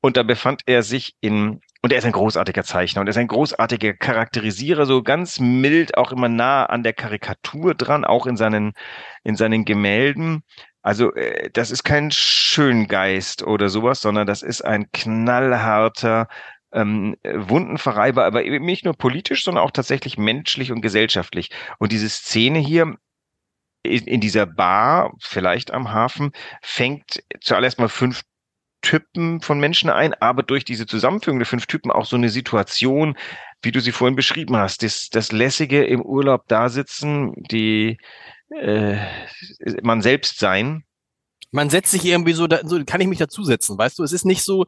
Und 0.00 0.16
da 0.16 0.24
befand 0.24 0.62
er 0.66 0.82
sich 0.82 1.14
in, 1.20 1.60
und 1.82 1.92
er 1.92 1.98
ist 1.98 2.04
ein 2.04 2.12
großartiger 2.12 2.64
Zeichner 2.64 3.00
und 3.00 3.06
er 3.06 3.10
ist 3.10 3.16
ein 3.16 3.28
großartiger 3.28 3.94
Charakterisierer, 3.94 4.86
so 4.86 5.02
ganz 5.02 5.38
mild, 5.38 5.96
auch 5.96 6.10
immer 6.10 6.28
nah 6.28 6.66
an 6.66 6.82
der 6.82 6.92
Karikatur 6.92 7.74
dran, 7.74 8.04
auch 8.04 8.26
in 8.26 8.36
seinen, 8.36 8.72
in 9.22 9.36
seinen 9.36 9.64
Gemälden. 9.64 10.42
Also 10.82 11.12
äh, 11.14 11.50
das 11.52 11.70
ist 11.70 11.82
kein 11.82 12.10
Schöngeist 12.12 13.42
oder 13.42 13.68
sowas, 13.68 14.00
sondern 14.00 14.26
das 14.26 14.42
ist 14.42 14.64
ein 14.64 14.86
knallharter, 14.92 16.28
ähm, 16.76 17.16
Wundenverreiber, 17.24 18.24
aber 18.24 18.44
eben 18.44 18.64
nicht 18.64 18.84
nur 18.84 18.94
politisch, 18.94 19.42
sondern 19.42 19.64
auch 19.64 19.70
tatsächlich 19.70 20.18
menschlich 20.18 20.70
und 20.70 20.82
gesellschaftlich. 20.82 21.50
Und 21.78 21.90
diese 21.90 22.08
Szene 22.08 22.58
hier 22.58 22.96
in, 23.82 24.06
in 24.06 24.20
dieser 24.20 24.46
Bar, 24.46 25.14
vielleicht 25.20 25.72
am 25.72 25.90
Hafen, 25.90 26.32
fängt 26.62 27.22
zuallererst 27.40 27.78
mal 27.78 27.88
fünf 27.88 28.22
Typen 28.82 29.40
von 29.40 29.58
Menschen 29.58 29.90
ein, 29.90 30.14
aber 30.14 30.42
durch 30.42 30.64
diese 30.64 30.86
Zusammenführung 30.86 31.38
der 31.38 31.46
fünf 31.46 31.66
Typen 31.66 31.90
auch 31.90 32.04
so 32.04 32.16
eine 32.16 32.28
Situation, 32.28 33.16
wie 33.62 33.72
du 33.72 33.80
sie 33.80 33.92
vorhin 33.92 34.16
beschrieben 34.16 34.56
hast, 34.56 34.82
das, 34.82 35.08
das 35.08 35.32
lässige 35.32 35.84
im 35.84 36.02
Urlaub 36.02 36.44
da 36.46 36.68
sitzen, 36.68 37.32
die 37.50 37.96
äh, 38.50 38.98
man 39.82 40.02
selbst 40.02 40.38
sein. 40.38 40.84
Man 41.52 41.70
setzt 41.70 41.90
sich 41.90 42.04
irgendwie 42.04 42.34
so, 42.34 42.46
da, 42.46 42.60
so 42.64 42.84
kann 42.84 43.00
ich 43.00 43.06
mich 43.06 43.18
dazusetzen, 43.18 43.78
weißt 43.78 43.98
du? 43.98 44.02
Es 44.02 44.12
ist 44.12 44.26
nicht 44.26 44.42
so, 44.42 44.66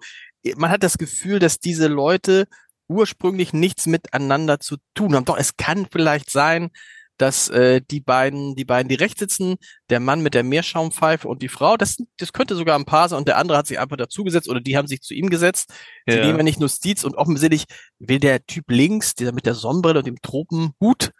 man 0.56 0.70
hat 0.70 0.82
das 0.82 0.98
Gefühl, 0.98 1.38
dass 1.38 1.58
diese 1.58 1.88
Leute 1.88 2.46
ursprünglich 2.88 3.52
nichts 3.52 3.86
miteinander 3.86 4.60
zu 4.60 4.76
tun 4.94 5.14
haben. 5.14 5.24
Doch 5.24 5.36
es 5.36 5.56
kann 5.56 5.86
vielleicht 5.90 6.30
sein, 6.30 6.70
dass 7.18 7.48
äh, 7.48 7.82
die 7.90 8.00
beiden, 8.00 8.54
die 8.54 8.64
beiden, 8.64 8.88
die 8.88 8.94
rechts 8.94 9.18
sitzen, 9.18 9.56
der 9.90 10.00
Mann 10.00 10.22
mit 10.22 10.34
der 10.34 10.44
Meerschaumpfeife 10.44 11.26
und 11.26 11.42
die 11.42 11.48
Frau, 11.48 11.76
das, 11.76 11.96
das 12.16 12.32
könnte 12.32 12.54
sogar 12.54 12.78
ein 12.78 12.84
Paar 12.84 13.08
sein 13.08 13.18
und 13.18 13.28
der 13.28 13.36
andere 13.38 13.58
hat 13.58 13.66
sich 13.66 13.78
einfach 13.78 13.96
dazugesetzt 13.96 14.48
oder 14.48 14.60
die 14.60 14.76
haben 14.76 14.86
sich 14.86 15.02
zu 15.02 15.14
ihm 15.14 15.28
gesetzt. 15.28 15.72
Sie 16.06 16.14
Ja. 16.14 16.24
nehmen 16.24 16.38
ja 16.38 16.44
nicht 16.44 16.60
Justiz 16.60 17.04
und 17.04 17.16
offensichtlich 17.16 17.64
will 17.98 18.20
der 18.20 18.46
Typ 18.46 18.70
links, 18.70 19.14
dieser 19.16 19.32
mit 19.32 19.46
der 19.46 19.54
Sonnenbrille 19.54 19.98
und 19.98 20.06
dem 20.06 20.22
Tropenhut, 20.22 21.10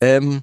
ähm, 0.00 0.42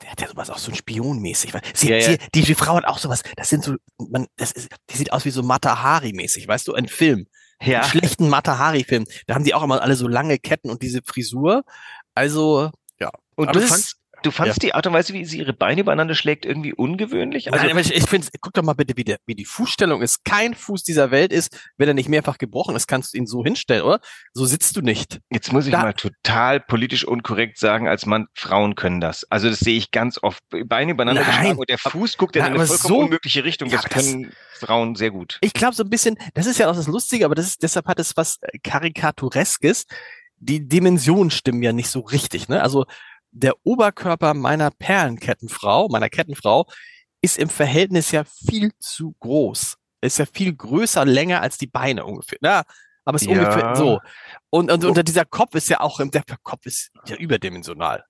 der 0.00 0.12
hat 0.12 0.20
ja 0.20 0.28
sowas 0.28 0.50
auch 0.50 0.58
so 0.58 0.70
ein 0.70 0.76
Spionmäßig. 0.76 1.52
Sie, 1.74 1.90
Ja, 1.90 1.96
ja. 1.96 2.02
Sie, 2.02 2.18
die, 2.32 2.42
die 2.42 2.54
Frau 2.54 2.76
hat 2.76 2.84
auch 2.84 2.98
sowas, 2.98 3.22
das 3.36 3.48
sind 3.48 3.64
so, 3.64 3.74
man, 4.08 4.28
das 4.36 4.52
ist, 4.52 4.68
die 4.90 4.96
sieht 4.96 5.12
aus 5.12 5.24
wie 5.24 5.30
so 5.30 5.42
Matahari-mäßig, 5.42 6.46
weißt 6.46 6.68
du, 6.68 6.74
ein 6.74 6.86
Film 6.86 7.26
Ja. 7.62 7.82
schlechten 7.84 8.28
Matahari-Film. 8.28 9.04
Da 9.26 9.34
haben 9.34 9.44
die 9.44 9.54
auch 9.54 9.62
immer 9.62 9.82
alle 9.82 9.96
so 9.96 10.08
lange 10.08 10.38
Ketten 10.38 10.70
und 10.70 10.82
diese 10.82 11.00
Frisur. 11.04 11.64
Also, 12.14 12.70
ja. 13.00 13.10
Und 13.34 13.48
Aber 13.48 13.60
du 13.60 13.66
das 13.66 13.97
du 14.22 14.30
fandst 14.30 14.62
die 14.62 14.74
Art 14.74 14.86
und 14.86 14.92
Weise, 14.92 15.12
wie 15.14 15.24
sie 15.24 15.38
ihre 15.38 15.52
Beine 15.52 15.80
übereinander 15.82 16.14
schlägt, 16.14 16.44
irgendwie 16.46 16.72
ungewöhnlich? 16.74 17.52
Also, 17.52 17.66
Nein, 17.66 17.78
ich, 17.78 17.94
ich 17.94 18.08
finde, 18.08 18.26
guck 18.40 18.52
doch 18.54 18.62
mal 18.62 18.74
bitte, 18.74 18.96
wie, 18.96 19.04
der, 19.04 19.18
wie 19.26 19.34
die 19.34 19.44
Fußstellung 19.44 20.02
ist. 20.02 20.24
Kein 20.24 20.54
Fuß 20.54 20.82
dieser 20.82 21.10
Welt 21.10 21.32
ist, 21.32 21.58
wenn 21.76 21.88
er 21.88 21.94
nicht 21.94 22.08
mehrfach 22.08 22.38
gebrochen 22.38 22.76
ist, 22.76 22.86
kannst 22.86 23.14
du 23.14 23.18
ihn 23.18 23.26
so 23.26 23.44
hinstellen, 23.44 23.82
oder? 23.82 24.00
So 24.32 24.44
sitzt 24.44 24.76
du 24.76 24.80
nicht. 24.80 25.20
Jetzt 25.30 25.52
muss 25.52 25.66
ich 25.66 25.72
Da- 25.72 25.82
mal 25.82 25.92
total 25.94 26.60
politisch 26.60 27.04
unkorrekt 27.04 27.58
sagen, 27.58 27.88
als 27.88 28.06
Mann, 28.06 28.26
Frauen 28.34 28.74
können 28.74 29.00
das. 29.00 29.24
Also 29.30 29.48
das 29.50 29.60
sehe 29.60 29.76
ich 29.76 29.90
ganz 29.90 30.18
oft. 30.22 30.42
Beine 30.66 30.92
übereinander 30.92 31.22
Nein. 31.22 31.30
geschlagen 31.30 31.58
und 31.58 31.68
der 31.68 31.78
Fuß 31.78 32.16
guckt 32.16 32.36
in 32.36 32.42
Nein, 32.42 32.54
eine 32.54 32.66
vollkommen 32.66 32.88
so- 32.88 32.98
unmögliche 33.00 33.44
Richtung. 33.44 33.68
Ja, 33.70 33.80
das- 33.82 33.90
können 33.90 34.32
Frauen 34.54 34.94
sehr 34.96 35.10
gut. 35.10 35.38
Ich 35.40 35.52
glaube 35.52 35.74
so 35.74 35.84
ein 35.84 35.90
bisschen, 35.90 36.16
das 36.34 36.46
ist 36.46 36.58
ja 36.58 36.68
auch 36.70 36.74
das 36.74 36.86
Lustige, 36.88 37.24
aber 37.24 37.34
das 37.34 37.46
ist, 37.46 37.62
deshalb 37.62 37.86
hat 37.86 37.98
es 38.00 38.16
was 38.16 38.38
äh, 38.42 38.58
Karikatureskes. 38.62 39.86
Die 40.40 40.68
Dimensionen 40.68 41.30
stimmen 41.32 41.62
ja 41.64 41.72
nicht 41.72 41.90
so 41.90 42.00
richtig, 42.00 42.48
ne? 42.48 42.62
Also, 42.62 42.86
der 43.30 43.54
Oberkörper 43.64 44.34
meiner 44.34 44.70
Perlenkettenfrau, 44.70 45.88
meiner 45.88 46.08
Kettenfrau, 46.08 46.66
ist 47.20 47.38
im 47.38 47.48
Verhältnis 47.48 48.10
ja 48.12 48.24
viel 48.24 48.70
zu 48.78 49.14
groß. 49.20 49.76
Ist 50.00 50.18
ja 50.18 50.26
viel 50.26 50.54
größer, 50.54 51.04
länger 51.04 51.42
als 51.42 51.58
die 51.58 51.66
Beine 51.66 52.04
ungefähr. 52.04 52.38
Na, 52.40 52.62
aber 53.04 53.16
ist 53.16 53.26
Ja. 53.26 53.32
ungefähr 53.32 53.74
so. 53.76 54.00
Und, 54.50 54.70
und, 54.70 54.84
und 54.84 55.08
dieser 55.08 55.24
Kopf 55.24 55.54
ist 55.54 55.68
ja 55.68 55.80
auch, 55.80 55.98
der 56.00 56.22
Kopf 56.42 56.66
ist 56.66 56.90
ja 57.06 57.16
überdimensional. 57.16 58.04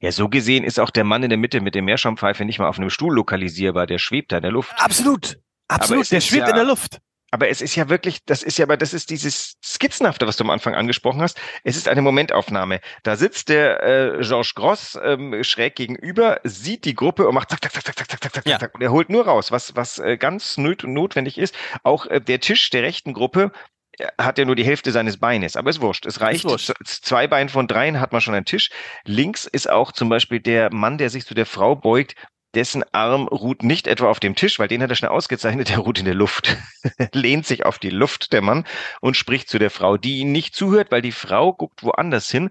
Ja, 0.00 0.12
so 0.12 0.28
gesehen 0.28 0.64
ist 0.64 0.78
auch 0.78 0.90
der 0.90 1.02
Mann 1.04 1.22
in 1.24 1.30
der 1.30 1.38
Mitte 1.38 1.60
mit 1.60 1.74
der 1.74 1.82
Meerschaumpfeife 1.82 2.44
nicht 2.44 2.58
mal 2.58 2.68
auf 2.68 2.78
einem 2.78 2.90
Stuhl 2.90 3.12
lokalisierbar. 3.14 3.86
Der 3.86 3.98
schwebt 3.98 4.30
da 4.30 4.36
in 4.36 4.42
der 4.42 4.52
Luft. 4.52 4.72
Absolut. 4.76 5.38
Absolut. 5.66 6.02
es 6.04 6.08
Der 6.10 6.20
schwebt 6.20 6.42
ja- 6.44 6.50
in 6.50 6.56
der 6.56 6.64
Luft 6.64 6.98
aber 7.32 7.48
es 7.48 7.62
ist 7.62 7.74
ja 7.76 7.88
wirklich, 7.88 8.24
das 8.26 8.42
ist 8.42 8.58
ja, 8.58 8.66
aber 8.66 8.76
das 8.76 8.92
ist 8.92 9.08
dieses 9.08 9.56
Skizzenhafte, 9.64 10.26
was 10.26 10.36
du 10.36 10.44
am 10.44 10.50
Anfang 10.50 10.74
angesprochen 10.74 11.22
hast. 11.22 11.40
Es 11.64 11.76
ist 11.76 11.88
eine 11.88 12.02
Momentaufnahme. 12.02 12.80
Da 13.04 13.16
sitzt 13.16 13.48
der 13.48 13.82
äh, 13.82 14.20
Georges 14.20 14.54
Gross 14.54 14.98
ähm, 15.02 15.42
schräg 15.42 15.74
gegenüber, 15.74 16.40
sieht 16.44 16.84
die 16.84 16.94
Gruppe 16.94 17.26
und 17.26 17.34
macht 17.34 17.48
zack, 17.48 17.62
zack, 17.62 17.72
zack, 17.72 17.84
zack, 17.86 17.96
zack, 17.96 18.22
zack, 18.22 18.34
zack, 18.34 18.46
ja. 18.46 18.58
zack. 18.58 18.74
Und 18.74 18.82
er 18.82 18.92
holt 18.92 19.08
nur 19.08 19.24
raus, 19.24 19.50
was, 19.50 19.74
was 19.74 19.98
äh, 19.98 20.18
ganz 20.18 20.58
nöt 20.58 20.84
notwendig 20.84 21.38
ist. 21.38 21.54
Auch 21.84 22.04
äh, 22.04 22.20
der 22.20 22.40
Tisch 22.40 22.68
der 22.68 22.82
rechten 22.82 23.14
Gruppe 23.14 23.50
äh, 23.98 24.08
hat 24.18 24.36
ja 24.36 24.44
nur 24.44 24.54
die 24.56 24.64
Hälfte 24.64 24.92
seines 24.92 25.16
Beines, 25.16 25.56
aber 25.56 25.70
ist 25.70 25.80
wurscht. 25.80 26.04
Es 26.04 26.20
reicht. 26.20 26.44
Wurscht. 26.44 26.70
Zwei 26.84 27.28
Beine 27.28 27.48
von 27.48 27.66
dreien 27.66 27.98
hat 27.98 28.12
man 28.12 28.20
schon 28.20 28.34
einen 28.34 28.44
Tisch. 28.44 28.68
Links 29.04 29.46
ist 29.46 29.70
auch 29.70 29.92
zum 29.92 30.10
Beispiel 30.10 30.40
der 30.40 30.70
Mann, 30.70 30.98
der 30.98 31.08
sich 31.08 31.24
zu 31.24 31.32
der 31.32 31.46
Frau 31.46 31.76
beugt, 31.76 32.14
dessen 32.54 32.84
Arm 32.92 33.28
ruht 33.28 33.62
nicht 33.62 33.86
etwa 33.86 34.08
auf 34.08 34.20
dem 34.20 34.34
Tisch, 34.34 34.58
weil 34.58 34.68
den 34.68 34.82
hat 34.82 34.90
er 34.90 34.96
schnell 34.96 35.10
ausgezeichnet, 35.10 35.68
der 35.68 35.78
ruht 35.78 35.98
in 35.98 36.04
der 36.04 36.14
Luft. 36.14 36.56
Lehnt 37.12 37.46
sich 37.46 37.64
auf 37.64 37.78
die 37.78 37.90
Luft, 37.90 38.32
der 38.32 38.42
Mann, 38.42 38.64
und 39.00 39.16
spricht 39.16 39.48
zu 39.48 39.58
der 39.58 39.70
Frau, 39.70 39.96
die 39.96 40.18
ihm 40.18 40.32
nicht 40.32 40.54
zuhört, 40.54 40.90
weil 40.90 41.02
die 41.02 41.12
Frau 41.12 41.52
guckt 41.52 41.82
woanders 41.82 42.30
hin. 42.30 42.50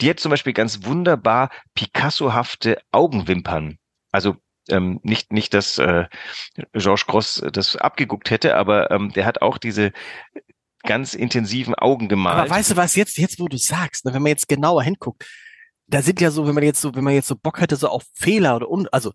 Die 0.00 0.10
hat 0.10 0.20
zum 0.20 0.30
Beispiel 0.30 0.52
ganz 0.52 0.84
wunderbar 0.84 1.50
Picasso-hafte 1.74 2.80
Augenwimpern. 2.92 3.78
Also 4.12 4.36
ähm, 4.68 5.00
nicht, 5.02 5.32
nicht, 5.32 5.54
dass 5.54 5.78
äh, 5.78 6.06
Georges 6.72 7.06
Gross 7.06 7.42
das 7.52 7.76
abgeguckt 7.76 8.30
hätte, 8.30 8.56
aber 8.56 8.90
ähm, 8.90 9.12
der 9.12 9.26
hat 9.26 9.42
auch 9.42 9.58
diese 9.58 9.92
ganz 10.82 11.14
intensiven 11.14 11.74
Augen 11.74 12.08
gemalt. 12.08 12.38
Aber 12.38 12.50
weißt 12.50 12.72
du 12.72 12.76
was, 12.76 12.96
jetzt, 12.96 13.18
jetzt 13.18 13.38
wo 13.38 13.48
du 13.48 13.56
sagst, 13.58 14.04
ne, 14.04 14.14
wenn 14.14 14.22
man 14.22 14.30
jetzt 14.30 14.48
genauer 14.48 14.82
hinguckt, 14.82 15.24
da 15.88 16.02
sind 16.02 16.20
ja 16.20 16.30
so, 16.30 16.46
wenn 16.46 16.54
man 16.54 16.64
jetzt 16.64 16.80
so, 16.80 16.94
wenn 16.94 17.04
man 17.04 17.14
jetzt 17.14 17.28
so 17.28 17.36
Bock 17.36 17.60
hätte, 17.60 17.76
so 17.76 17.88
auf 17.88 18.04
Fehler 18.14 18.56
oder 18.56 18.70
un, 18.70 18.88
also, 18.92 19.12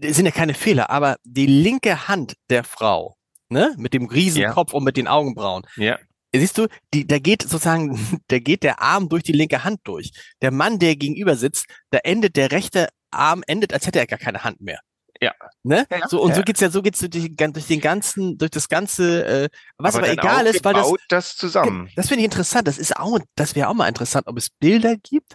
sind 0.00 0.26
ja 0.26 0.32
keine 0.32 0.54
Fehler, 0.54 0.90
aber 0.90 1.16
die 1.24 1.46
linke 1.46 2.08
Hand 2.08 2.34
der 2.50 2.64
Frau, 2.64 3.16
ne, 3.48 3.74
mit 3.76 3.94
dem 3.94 4.06
Riesenkopf 4.06 4.72
und 4.72 4.84
mit 4.84 4.96
den 4.96 5.08
Augenbrauen, 5.08 5.66
ja. 5.76 5.98
siehst 6.34 6.58
du, 6.58 6.68
die, 6.92 7.06
da 7.06 7.18
geht 7.18 7.42
sozusagen, 7.42 7.98
da 8.28 8.38
geht 8.38 8.62
der 8.62 8.80
Arm 8.80 9.08
durch 9.08 9.22
die 9.22 9.32
linke 9.32 9.64
Hand 9.64 9.80
durch. 9.84 10.12
Der 10.42 10.50
Mann, 10.50 10.78
der 10.78 10.96
gegenüber 10.96 11.36
sitzt, 11.36 11.66
da 11.90 11.98
endet 11.98 12.36
der 12.36 12.52
rechte 12.52 12.88
Arm, 13.10 13.42
endet, 13.46 13.72
als 13.72 13.86
hätte 13.86 13.98
er 13.98 14.06
gar 14.06 14.18
keine 14.18 14.44
Hand 14.44 14.60
mehr. 14.60 14.80
Ja. 15.22 15.34
Ne? 15.62 15.86
Ja, 15.90 15.98
ja. 15.98 16.08
So, 16.08 16.22
und 16.22 16.32
so 16.32 16.40
Ja. 16.40 16.44
geht's 16.44 16.60
ja, 16.60 16.70
so 16.70 16.80
geht's 16.80 16.98
durch, 16.98 17.36
durch 17.36 17.66
den 17.66 17.80
ganzen, 17.80 18.38
durch 18.38 18.50
das 18.50 18.68
ganze, 18.68 19.24
äh, 19.26 19.48
was 19.76 19.94
aber, 19.94 20.06
dann 20.06 20.18
egal 20.18 20.46
ist, 20.46 20.64
weil 20.64 20.72
das, 20.72 20.92
das 21.08 21.36
zusammen. 21.36 21.90
das 21.94 22.08
finde 22.08 22.20
ich 22.20 22.24
interessant. 22.24 22.66
Das 22.66 22.78
ist 22.78 22.96
auch, 22.96 23.18
das 23.34 23.54
wäre 23.54 23.68
auch 23.68 23.74
mal 23.74 23.88
interessant, 23.88 24.26
ob 24.26 24.38
es 24.38 24.48
Bilder 24.48 24.96
gibt. 24.96 25.34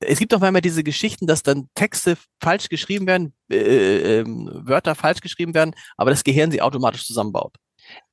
Es 0.00 0.18
gibt 0.18 0.32
doch 0.32 0.40
manchmal 0.40 0.62
diese 0.62 0.82
Geschichten, 0.84 1.26
dass 1.26 1.42
dann 1.42 1.68
Texte 1.74 2.16
falsch 2.42 2.68
geschrieben 2.68 3.06
werden, 3.06 3.34
äh, 3.50 4.20
ähm, 4.20 4.50
Wörter 4.64 4.94
falsch 4.94 5.20
geschrieben 5.20 5.54
werden, 5.54 5.74
aber 5.96 6.10
das 6.10 6.24
Gehirn 6.24 6.50
sie 6.50 6.62
automatisch 6.62 7.06
zusammenbaut. 7.06 7.54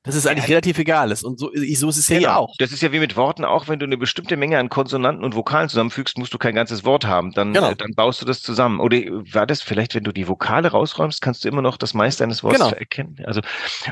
Das 0.04 0.16
ist 0.16 0.26
eigentlich 0.26 0.46
Ja. 0.46 0.52
relativ 0.52 0.80
egal 0.80 1.12
ist. 1.12 1.24
Und 1.24 1.38
so, 1.40 1.52
so 1.54 1.90
ist 1.90 1.98
es 1.98 2.08
ja 2.08 2.18
hier 2.18 2.36
auch. 2.38 2.48
Genau. 2.48 2.56
Das 2.58 2.72
ist 2.72 2.82
ja 2.82 2.92
wie 2.94 3.00
mit 3.00 3.16
Worten 3.18 3.44
auch, 3.46 3.68
wenn 3.68 3.78
du 3.78 3.86
eine 3.86 3.98
bestimmte 3.98 4.38
Menge 4.38 4.58
an 4.58 4.70
Konsonanten 4.70 5.24
und 5.24 5.36
Vokalen 5.36 5.68
zusammenfügst, 5.70 6.18
musst 6.18 6.34
du 6.34 6.38
kein 6.38 6.56
ganzes 6.56 6.84
Wort 6.86 7.06
haben. 7.06 7.32
Dann, 7.34 7.54
Genau. 7.54 7.72
äh, 7.72 7.76
dann 7.76 7.92
baust 7.94 8.22
du 8.22 8.26
das 8.26 8.42
zusammen. 8.42 8.80
Oder 8.80 8.98
war 9.34 9.46
das 9.46 9.62
vielleicht, 9.62 9.94
wenn 9.94 10.06
du 10.06 10.14
die 10.14 10.28
Vokale 10.28 10.70
rausräumst, 10.72 11.22
kannst 11.22 11.44
du 11.44 11.50
immer 11.50 11.62
noch 11.62 11.78
das 11.78 11.94
meiste 11.94 12.24
eines 12.24 12.42
Wortes 12.44 12.62
Genau. 12.62 12.72
erkennen. 12.72 13.18
Also, 13.26 13.42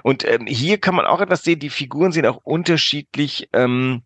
und 0.03 0.23
ähm, 0.27 0.47
hier 0.47 0.79
kann 0.79 0.95
man 0.95 1.05
auch 1.05 1.19
etwas 1.21 1.43
sehen, 1.43 1.59
die 1.59 1.69
Figuren 1.69 2.13
sind 2.13 2.25
auch 2.25 2.39
unterschiedlich 2.43 3.49
ähm, 3.53 4.03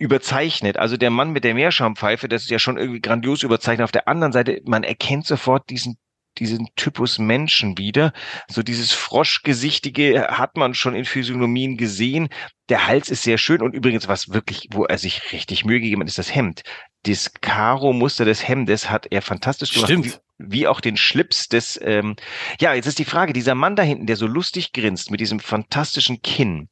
überzeichnet. 0.00 0.78
Also 0.78 0.96
der 0.96 1.10
Mann 1.10 1.30
mit 1.30 1.44
der 1.44 1.54
Meerschaumpfeife, 1.54 2.26
das 2.26 2.42
ist 2.42 2.50
ja 2.50 2.58
schon 2.58 2.78
irgendwie 2.78 3.00
grandios 3.00 3.42
überzeichnet. 3.42 3.84
Auf 3.84 3.92
der 3.92 4.08
anderen 4.08 4.32
Seite, 4.32 4.60
man 4.64 4.82
erkennt 4.82 5.26
sofort 5.26 5.68
diesen 5.70 5.98
diesen 6.38 6.68
Typus 6.76 7.18
Menschen 7.18 7.76
wieder. 7.76 8.12
So 8.48 8.62
dieses 8.62 8.92
Froschgesichtige 8.92 10.28
hat 10.30 10.56
man 10.56 10.74
schon 10.74 10.94
in 10.94 11.04
Physiognomien 11.04 11.76
gesehen. 11.76 12.28
Der 12.68 12.86
Hals 12.86 13.10
ist 13.10 13.24
sehr 13.24 13.36
schön 13.36 13.60
und 13.60 13.74
übrigens, 13.74 14.06
was 14.06 14.30
wirklich, 14.30 14.68
wo 14.70 14.84
er 14.84 14.96
sich 14.96 15.32
richtig 15.32 15.64
Mühe 15.64 15.80
gegeben 15.80 16.02
hat, 16.02 16.08
ist 16.08 16.18
das 16.18 16.34
Hemd. 16.34 16.62
Das 17.02 17.32
Karo-Muster 17.40 18.24
des 18.24 18.46
Hemdes 18.46 18.88
hat 18.88 19.08
er 19.10 19.22
fantastisch 19.22 19.72
gemacht. 19.72 19.90
Stimmt. 19.90 20.20
Wie, 20.38 20.60
wie 20.60 20.66
auch 20.68 20.80
den 20.80 20.96
Schlips 20.96 21.48
des, 21.48 21.78
ähm, 21.82 22.14
ja, 22.60 22.72
jetzt 22.74 22.86
ist 22.86 23.00
die 23.00 23.04
Frage, 23.04 23.32
dieser 23.32 23.56
Mann 23.56 23.76
da 23.76 23.82
hinten, 23.82 24.06
der 24.06 24.16
so 24.16 24.28
lustig 24.28 24.72
grinst 24.72 25.10
mit 25.10 25.20
diesem 25.20 25.40
fantastischen 25.40 26.22
Kinn 26.22 26.68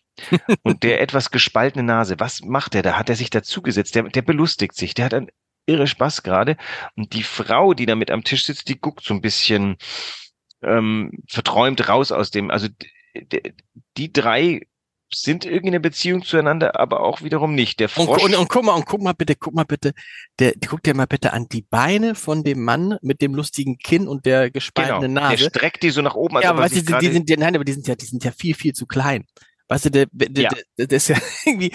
und 0.62 0.82
der 0.82 1.00
etwas 1.02 1.30
gespaltene 1.30 1.84
Nase, 1.84 2.16
was 2.18 2.42
macht 2.42 2.74
er 2.74 2.82
da? 2.82 2.98
Hat 2.98 3.08
er 3.08 3.16
sich 3.16 3.30
dazugesetzt? 3.30 3.94
Der, 3.94 4.04
der 4.04 4.22
belustigt 4.22 4.74
sich, 4.74 4.94
der 4.94 5.06
hat 5.06 5.14
einen 5.14 5.30
irre 5.66 5.86
Spaß 5.86 6.22
gerade. 6.22 6.56
Und 6.96 7.12
die 7.12 7.22
Frau, 7.22 7.74
die 7.74 7.86
da 7.86 7.94
mit 7.94 8.10
am 8.10 8.24
Tisch 8.24 8.44
sitzt, 8.44 8.68
die 8.68 8.80
guckt 8.80 9.04
so 9.04 9.14
ein 9.14 9.20
bisschen 9.20 9.76
ähm, 10.62 11.12
verträumt 11.28 11.88
raus 11.88 12.10
aus 12.10 12.30
dem, 12.30 12.50
also 12.50 12.68
die 13.96 14.12
drei 14.12 14.66
sind 15.12 15.46
irgendwie 15.46 15.68
eine 15.68 15.80
Beziehung 15.80 16.22
zueinander, 16.22 16.78
aber 16.78 17.00
auch 17.00 17.22
wiederum 17.22 17.54
nicht. 17.54 17.80
Der 17.80 17.88
Und, 17.96 18.06
Frosch, 18.06 18.22
und, 18.24 18.34
und 18.34 18.48
guck 18.48 18.64
mal, 18.64 18.74
und 18.74 18.84
guck 18.84 19.00
mal 19.00 19.14
bitte, 19.14 19.36
guck 19.36 19.54
mal 19.54 19.64
bitte, 19.64 19.94
der, 20.38 20.52
guck 20.66 20.82
dir 20.82 20.94
mal 20.94 21.06
bitte 21.06 21.32
an 21.32 21.48
die 21.48 21.62
Beine 21.62 22.14
von 22.14 22.44
dem 22.44 22.62
Mann 22.62 22.98
mit 23.00 23.22
dem 23.22 23.34
lustigen 23.34 23.78
Kinn 23.78 24.06
und 24.06 24.26
der 24.26 24.42
genau, 24.42 24.52
gespaltenen 24.52 25.14
der 25.14 25.22
Nase. 25.30 25.48
streckt 25.48 25.82
die 25.82 25.90
so 25.90 26.02
nach 26.02 26.14
oben. 26.14 26.40
ja, 26.42 26.50
aber 26.50 26.60
er 26.60 26.64
weißt 26.64 26.88
du, 26.88 26.98
die, 26.98 27.12
sind 27.12 27.28
nein, 27.38 27.54
aber 27.54 27.64
die 27.64 27.72
sind 27.72 27.88
ja, 27.88 27.94
die 27.94 28.04
sind 28.04 28.22
ja 28.24 28.32
viel, 28.32 28.54
viel 28.54 28.74
zu 28.74 28.86
klein. 28.86 29.24
Weißt 29.68 29.84
du, 29.86 29.90
der, 29.90 30.06
der, 30.12 30.44
Ja. 30.44 30.50
der, 30.78 30.86
der 30.86 30.96
ist 30.96 31.08
ja 31.08 31.16
irgendwie, 31.44 31.72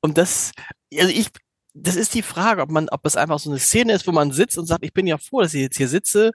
und 0.00 0.18
das, 0.18 0.52
also 0.94 1.08
ich, 1.12 1.28
das 1.74 1.96
ist 1.96 2.14
die 2.14 2.22
Frage, 2.22 2.62
ob 2.62 2.70
man, 2.70 2.88
ob 2.88 3.04
es 3.06 3.16
einfach 3.16 3.38
so 3.38 3.50
eine 3.50 3.58
Szene 3.58 3.92
ist, 3.92 4.06
wo 4.06 4.12
man 4.12 4.32
sitzt 4.32 4.58
und 4.58 4.66
sagt, 4.66 4.84
ich 4.84 4.92
bin 4.92 5.06
ja 5.06 5.18
froh, 5.18 5.42
dass 5.42 5.54
ich 5.54 5.60
jetzt 5.62 5.76
hier 5.76 5.88
sitze 5.88 6.32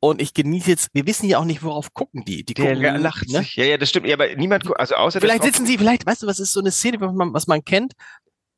und 0.00 0.22
ich 0.22 0.32
genieße 0.32 0.70
jetzt, 0.70 0.88
wir 0.94 1.06
wissen 1.06 1.28
ja 1.28 1.38
auch 1.38 1.44
nicht, 1.44 1.62
worauf 1.62 1.92
gucken 1.92 2.24
die. 2.24 2.42
Die 2.44 2.54
gucken 2.54 2.80
ja, 2.80 2.96
lacht 2.96 3.28
ne? 3.28 3.46
Ja, 3.54 3.64
ja, 3.64 3.76
das 3.76 3.90
stimmt. 3.90 4.06
Ja, 4.06 4.14
aber 4.14 4.34
niemand, 4.34 4.64
also 4.78 4.94
außer 4.94 5.20
Vielleicht 5.20 5.42
sitzen 5.42 5.66
sie, 5.66 5.76
vielleicht, 5.76 6.06
weißt 6.06 6.22
du, 6.22 6.26
was 6.26 6.40
ist 6.40 6.52
so 6.54 6.60
eine 6.60 6.70
Szene, 6.70 7.00
was 7.00 7.12
man, 7.12 7.34
was 7.34 7.46
man 7.46 7.62
kennt? 7.64 7.92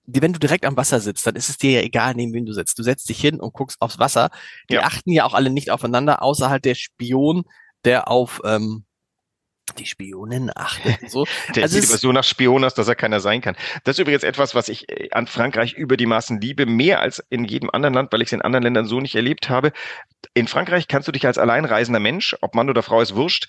Die, 0.07 0.23
wenn 0.23 0.33
du 0.33 0.39
direkt 0.39 0.65
am 0.65 0.77
Wasser 0.77 1.01
sitzt, 1.01 1.27
dann 1.27 1.37
ist 1.37 1.49
es 1.49 1.59
dir 1.59 1.73
ja 1.73 1.81
egal, 1.81 2.15
neben 2.15 2.33
wem 2.33 2.47
du 2.47 2.53
sitzt. 2.53 2.79
Du 2.79 2.83
setzt 2.83 3.09
dich 3.09 3.21
hin 3.21 3.41
und 3.41 3.53
guckst 3.53 3.81
aufs 3.81 3.99
Wasser. 3.99 4.31
Die 4.71 4.75
Ja. 4.75 4.83
achten 4.83 5.11
ja 5.11 5.25
auch 5.25 5.35
alle 5.35 5.51
nicht 5.51 5.71
aufeinander, 5.71 6.23
außer 6.23 6.49
halt 6.49 6.65
der 6.65 6.75
Spion, 6.77 7.45
der 7.85 8.09
auf 8.09 8.41
ähm, 8.45 8.85
die 9.79 9.87
Spionin 9.87 10.51
achtet. 10.55 11.03
und 11.03 11.11
So. 11.11 11.27
Der 11.55 11.65
Also 11.65 11.81
sieht 11.81 11.89
aber 11.89 11.99
so 11.99 12.13
nach 12.13 12.25
Spion 12.25 12.65
aus, 12.65 12.75
dass 12.75 12.89
er 12.89 12.95
keiner 12.95 13.21
sein 13.21 13.41
kann. 13.41 13.57
Das 13.85 13.97
ist 13.97 14.01
übrigens 14.01 14.23
etwas, 14.23 14.55
was 14.55 14.69
ich 14.69 14.89
äh, 14.89 15.09
an 15.13 15.27
Frankreich 15.27 15.75
über 15.75 15.97
die 15.97 16.07
Maßen 16.07 16.41
liebe, 16.41 16.67
mehr 16.67 17.01
als 17.01 17.25
in 17.31 17.45
jedem 17.45 17.71
anderen 17.71 17.95
Land, 17.95 18.13
weil 18.13 18.23
ich 18.23 18.29
es 18.29 18.33
in 18.33 18.43
anderen 18.43 18.65
Ländern 18.65 18.87
so 18.87 19.01
nicht 19.01 19.15
erlebt 19.15 19.49
habe. 19.49 19.73
In 20.35 20.49
Frankreich 20.49 20.89
kannst 20.89 21.09
du 21.09 21.13
dich 21.13 21.27
als 21.27 21.39
alleinreisender 21.39 22.01
Mensch, 22.01 22.37
ob 22.41 22.55
Mann 22.55 22.71
oder 22.71 22.83
Frau 22.83 23.01
ist 23.01 23.15
wurscht, 23.15 23.49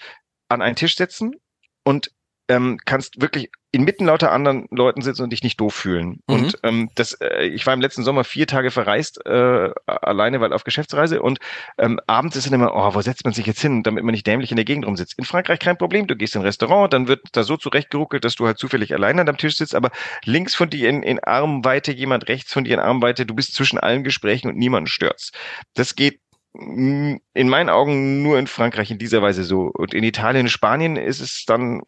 an 0.50 0.62
einen 0.62 0.76
Tisch 0.76 0.96
setzen 0.96 1.36
und 1.84 2.12
ähm, 2.54 2.78
kannst 2.86 3.22
wirklich 3.22 3.50
inmitten 3.72 4.06
lauter 4.06 4.32
anderen 4.32 4.68
Leuten 4.70 5.02
sitzen 5.02 5.24
und 5.24 5.32
dich 5.32 5.42
nicht 5.42 5.60
doof 5.60 5.74
fühlen. 5.74 6.20
Mhm. 6.28 6.36
Und 6.36 6.60
ähm, 6.62 6.90
das, 6.94 7.14
äh, 7.14 7.46
ich 7.48 7.66
war 7.66 7.74
im 7.74 7.82
letzten 7.82 8.04
Sommer 8.04 8.24
vier 8.24 8.46
Tage 8.46 8.70
verreist, 8.70 9.26
äh, 9.26 9.72
alleine, 9.88 10.40
weil 10.42 10.54
auf 10.54 10.64
Geschäftsreise 10.64 11.22
und 11.22 11.40
ähm, 11.80 12.00
abends 12.06 12.36
ist 12.36 12.46
dann 12.46 12.54
immer, 12.54 12.76
oh, 12.76 12.94
wo 12.94 13.02
setzt 13.02 13.26
man 13.26 13.34
sich 13.34 13.48
jetzt 13.48 13.62
hin, 13.62 13.82
damit 13.82 14.04
man 14.04 14.14
nicht 14.14 14.28
dämlich 14.28 14.52
in 14.52 14.58
der 14.58 14.66
Gegend 14.66 14.86
rumsitzt. 14.86 15.18
In 15.18 15.26
Frankreich 15.26 15.60
kein 15.60 15.78
Problem, 15.78 16.06
du 16.06 16.16
gehst 16.16 16.36
in 16.36 16.42
ein 16.42 16.46
Restaurant, 16.46 16.94
dann 16.94 17.08
wird 17.08 17.22
da 17.32 17.44
so 17.44 17.58
zurechtgeruckelt, 17.58 18.24
dass 18.24 18.36
du 18.36 18.46
halt 18.46 18.60
zufällig 18.60 18.94
alleine 18.94 19.22
an 19.22 19.26
deinem 19.26 19.38
Tisch 19.38 19.58
sitzt, 19.58 19.74
aber 19.74 19.90
links 20.24 20.54
von 20.54 20.70
dir 20.70 20.88
in, 20.90 21.02
in 21.02 21.20
Armweite 21.24 21.92
jemand, 21.92 22.28
rechts 22.28 22.54
von 22.54 22.66
dir 22.66 22.76
in 22.76 22.80
Armweite, 22.80 23.26
du 23.26 23.34
bist 23.34 23.56
zwischen 23.56 23.80
allen 23.80 24.04
Gesprächen 24.04 24.50
und 24.50 24.58
niemanden 24.58 24.88
stört's. 24.88 25.32
Das 25.74 25.96
geht 25.96 26.20
in 26.54 27.20
meinen 27.34 27.70
Augen 27.70 28.22
nur 28.22 28.38
in 28.38 28.46
Frankreich 28.46 28.92
in 28.92 29.00
dieser 29.00 29.24
Weise 29.24 29.44
so. 29.44 29.72
Und 29.74 29.96
in 29.96 30.04
Italien, 30.04 30.48
Spanien 30.50 30.98
ist 30.98 31.20
es 31.20 31.46
dann 31.46 31.82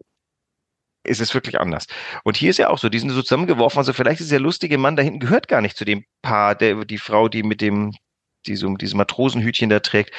ist 1.05 1.21
es 1.21 1.33
wirklich 1.33 1.59
anders. 1.59 1.88
Und 2.24 2.38
hier 2.38 2.50
ist 2.50 2.57
ja 2.57 2.69
auch 2.69 2.77
so, 2.77 2.89
die 2.89 3.00
sind 3.00 3.09
so 3.09 3.21
zusammengeworfen. 3.21 3.77
Also 3.77 3.93
vielleicht 3.93 4.21
ist 4.21 4.31
der 4.31 4.39
lustige 4.39 4.77
Mann 4.77 4.95
da 4.95 5.03
hinten 5.03 5.19
gehört 5.19 5.47
gar 5.47 5.62
nicht 5.62 5.77
zu 5.77 5.85
dem 5.85 6.05
Paar, 6.21 6.55
der 6.55 6.85
die 6.85 6.97
Frau, 6.97 7.29
die 7.29 7.43
mit 7.43 7.62
dem 7.62 7.93
diesem, 8.47 8.77
diesem 8.77 8.97
Matrosenhütchen 8.97 9.69
da 9.69 9.79
trägt. 9.79 10.12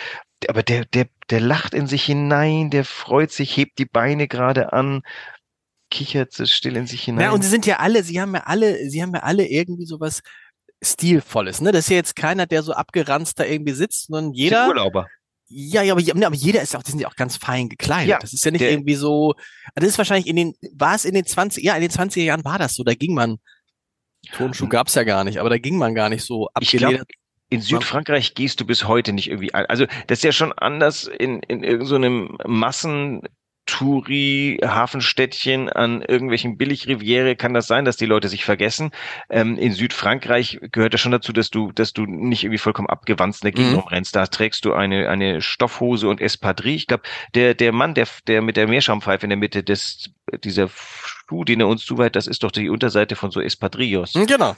Aber 0.48 0.62
der, 0.62 0.84
der, 0.84 1.06
der 1.30 1.40
lacht 1.40 1.74
in 1.74 1.86
sich 1.86 2.04
hinein, 2.04 2.70
der 2.70 2.84
freut 2.84 3.30
sich, 3.30 3.56
hebt 3.56 3.78
die 3.78 3.86
Beine 3.86 4.28
gerade 4.28 4.72
an, 4.72 5.02
kichert 5.90 6.32
so 6.32 6.44
still 6.46 6.76
in 6.76 6.86
sich 6.86 7.02
hinein. 7.02 7.26
Ja, 7.26 7.30
und 7.32 7.42
sie 7.42 7.48
sind 7.48 7.66
ja 7.66 7.76
alle, 7.76 8.02
sie 8.02 8.20
haben 8.20 8.34
ja 8.34 8.42
alle, 8.44 8.88
sie 8.90 9.02
haben 9.02 9.14
ja 9.14 9.20
alle 9.20 9.46
irgendwie 9.46 9.86
sowas 9.86 10.22
Stilvolles, 10.82 11.60
ne? 11.60 11.72
Das 11.72 11.84
ist 11.86 11.90
ja 11.90 11.96
jetzt 11.96 12.16
keiner, 12.16 12.46
der 12.46 12.62
so 12.62 12.72
abgeranzt 12.72 13.40
da 13.40 13.44
irgendwie 13.44 13.72
sitzt, 13.72 14.06
sondern 14.06 14.32
jeder. 14.32 14.68
Urlauber. 14.68 15.06
Ja, 15.48 15.82
ja, 15.82 15.94
aber, 15.94 16.26
aber 16.26 16.34
jeder 16.34 16.60
ist 16.60 16.74
auch, 16.74 16.82
die 16.82 16.90
sind 16.90 17.00
ja 17.00 17.08
auch 17.08 17.14
ganz 17.14 17.36
fein 17.36 17.68
gekleidet. 17.68 18.08
Ja, 18.08 18.18
das 18.18 18.32
ist 18.32 18.44
ja 18.44 18.50
nicht 18.50 18.62
irgendwie 18.62 18.96
so, 18.96 19.34
das 19.74 19.84
ist 19.84 19.98
wahrscheinlich 19.98 20.26
in 20.26 20.36
den, 20.36 20.54
war 20.72 20.94
es 20.94 21.04
in 21.04 21.14
den 21.14 21.24
20, 21.24 21.62
ja, 21.62 21.74
in 21.76 21.82
den 21.82 21.90
20er 21.90 22.22
Jahren 22.22 22.44
war 22.44 22.58
das 22.58 22.74
so, 22.74 22.82
da 22.82 22.94
ging 22.94 23.14
man, 23.14 23.38
Tonschuh 24.32 24.68
gab's 24.68 24.94
ja 24.94 25.04
gar 25.04 25.22
nicht, 25.22 25.38
aber 25.38 25.50
da 25.50 25.58
ging 25.58 25.78
man 25.78 25.94
gar 25.94 26.08
nicht 26.08 26.24
so 26.24 26.48
abgeledert. 26.52 27.08
In 27.48 27.60
Südfrankreich 27.60 28.34
gehst 28.34 28.60
du 28.60 28.66
bis 28.66 28.88
heute 28.88 29.12
nicht 29.12 29.28
irgendwie 29.28 29.54
ein. 29.54 29.66
Also 29.66 29.86
das 30.08 30.18
ist 30.18 30.24
ja 30.24 30.32
schon 30.32 30.52
anders 30.52 31.04
in, 31.04 31.40
in 31.44 31.62
irgendeinem 31.62 32.36
so 32.42 32.48
Massen 32.48 33.22
Touri, 33.76 34.58
Hafenstädtchen 34.64 35.68
an 35.68 36.00
irgendwelchen 36.00 36.56
Billigriviere 36.56 37.36
kann 37.36 37.52
das 37.52 37.66
sein, 37.66 37.84
dass 37.84 37.98
die 37.98 38.06
Leute 38.06 38.28
sich 38.28 38.42
vergessen. 38.42 38.90
Ähm, 39.28 39.58
in 39.58 39.72
Südfrankreich 39.72 40.60
gehört 40.72 40.94
ja 40.94 40.98
schon 40.98 41.12
dazu, 41.12 41.30
dass 41.34 41.50
du, 41.50 41.72
dass 41.72 41.92
du 41.92 42.06
nicht 42.06 42.42
irgendwie 42.42 42.56
vollkommen 42.56 42.88
abgewandt 42.88 43.36
in 43.36 43.40
der 43.42 43.52
Gegend 43.52 43.72
mhm. 43.72 43.78
rumrennst. 43.80 44.16
Da 44.16 44.26
trägst 44.28 44.64
du 44.64 44.72
eine, 44.72 45.10
eine 45.10 45.42
Stoffhose 45.42 46.08
und 46.08 46.22
Espadrille. 46.22 46.76
Ich 46.76 46.86
glaube, 46.86 47.02
der, 47.34 47.52
der 47.52 47.72
Mann, 47.72 47.92
der, 47.92 48.08
der 48.26 48.40
mit 48.40 48.56
der 48.56 48.66
Meerschaumpfeife 48.66 49.26
in 49.26 49.30
der 49.30 49.36
Mitte 49.36 49.62
des, 49.62 50.10
dieser 50.42 50.70
Schuh, 50.70 51.44
den 51.44 51.60
er 51.60 51.68
uns 51.68 51.84
zuweiht, 51.84 52.16
das 52.16 52.26
ist 52.26 52.44
doch 52.44 52.50
die 52.50 52.70
Unterseite 52.70 53.14
von 53.14 53.30
so 53.30 53.42
Espadrillos. 53.42 54.14
Genau. 54.14 54.56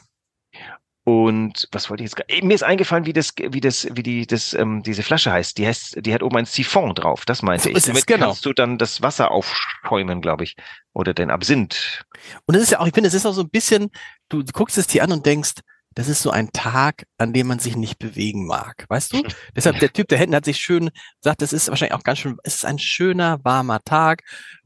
Und 1.09 1.69
was 1.73 1.89
wollte 1.89 2.05
ich 2.05 2.11
jetzt? 2.11 2.45
Mir 2.45 2.53
ist 2.53 2.63
eingefallen, 2.63 3.07
wie 3.07 3.15
das, 3.15 3.33
wie 3.39 3.63
das, 3.63 3.89
wie 3.93 4.03
die, 4.03 4.27
das, 4.27 4.53
ähm, 4.53 4.83
diese 4.83 5.03
Flasche 5.03 5.33
heißt. 5.33 5.57
Die 5.57 5.67
heißt, 5.67 6.05
die 6.05 6.13
hat 6.13 6.23
oben 6.23 6.37
ein 6.37 6.45
Siphon 6.45 6.95
drauf. 6.95 7.25
Das 7.25 7.41
meinte 7.41 7.63
so 7.63 7.71
ich. 7.71 7.83
Damit 7.83 8.07
genau. 8.07 8.27
kannst 8.27 8.45
du 8.45 8.53
dann 8.53 8.77
das 8.77 9.01
Wasser 9.01 9.31
aufschäumen, 9.31 10.21
glaube 10.21 10.45
ich, 10.45 10.55
oder 10.93 11.15
den 11.15 11.31
Absinth. 11.31 12.05
Und 12.45 12.57
es 12.57 12.65
ist 12.65 12.73
ja 12.73 12.81
auch, 12.81 12.87
ich 12.87 12.93
finde, 12.93 13.09
es 13.09 13.15
ist 13.15 13.25
auch 13.25 13.33
so 13.33 13.41
ein 13.41 13.49
bisschen. 13.49 13.91
Du, 14.29 14.43
du 14.43 14.53
guckst 14.53 14.77
es 14.77 14.87
dir 14.87 15.03
an 15.03 15.11
und 15.11 15.25
denkst, 15.25 15.55
das 15.95 16.09
ist 16.09 16.21
so 16.21 16.31
ein 16.31 16.53
Tag, 16.53 17.07
an 17.17 17.33
dem 17.33 17.47
man 17.47 17.59
sich 17.59 17.75
nicht 17.75 17.99
bewegen 17.99 18.47
mag, 18.47 18.85
weißt 18.91 19.15
du? 19.15 19.23
Deshalb 19.57 19.79
der 19.79 19.95
Typ 19.95 20.09
da 20.09 20.17
hinten 20.17 20.37
hat 20.37 20.45
sich 20.45 20.59
schön 20.59 20.91
sagt, 21.23 21.41
das 21.41 21.55
ist 21.55 21.71
wahrscheinlich 21.71 21.95
auch 21.95 22.05
ganz 22.05 22.19
schön. 22.19 22.37
Es 22.43 22.57
ist 22.57 22.67
ein 22.67 22.79
schöner 22.79 23.43
warmer 23.45 23.81
Tag 23.83 24.25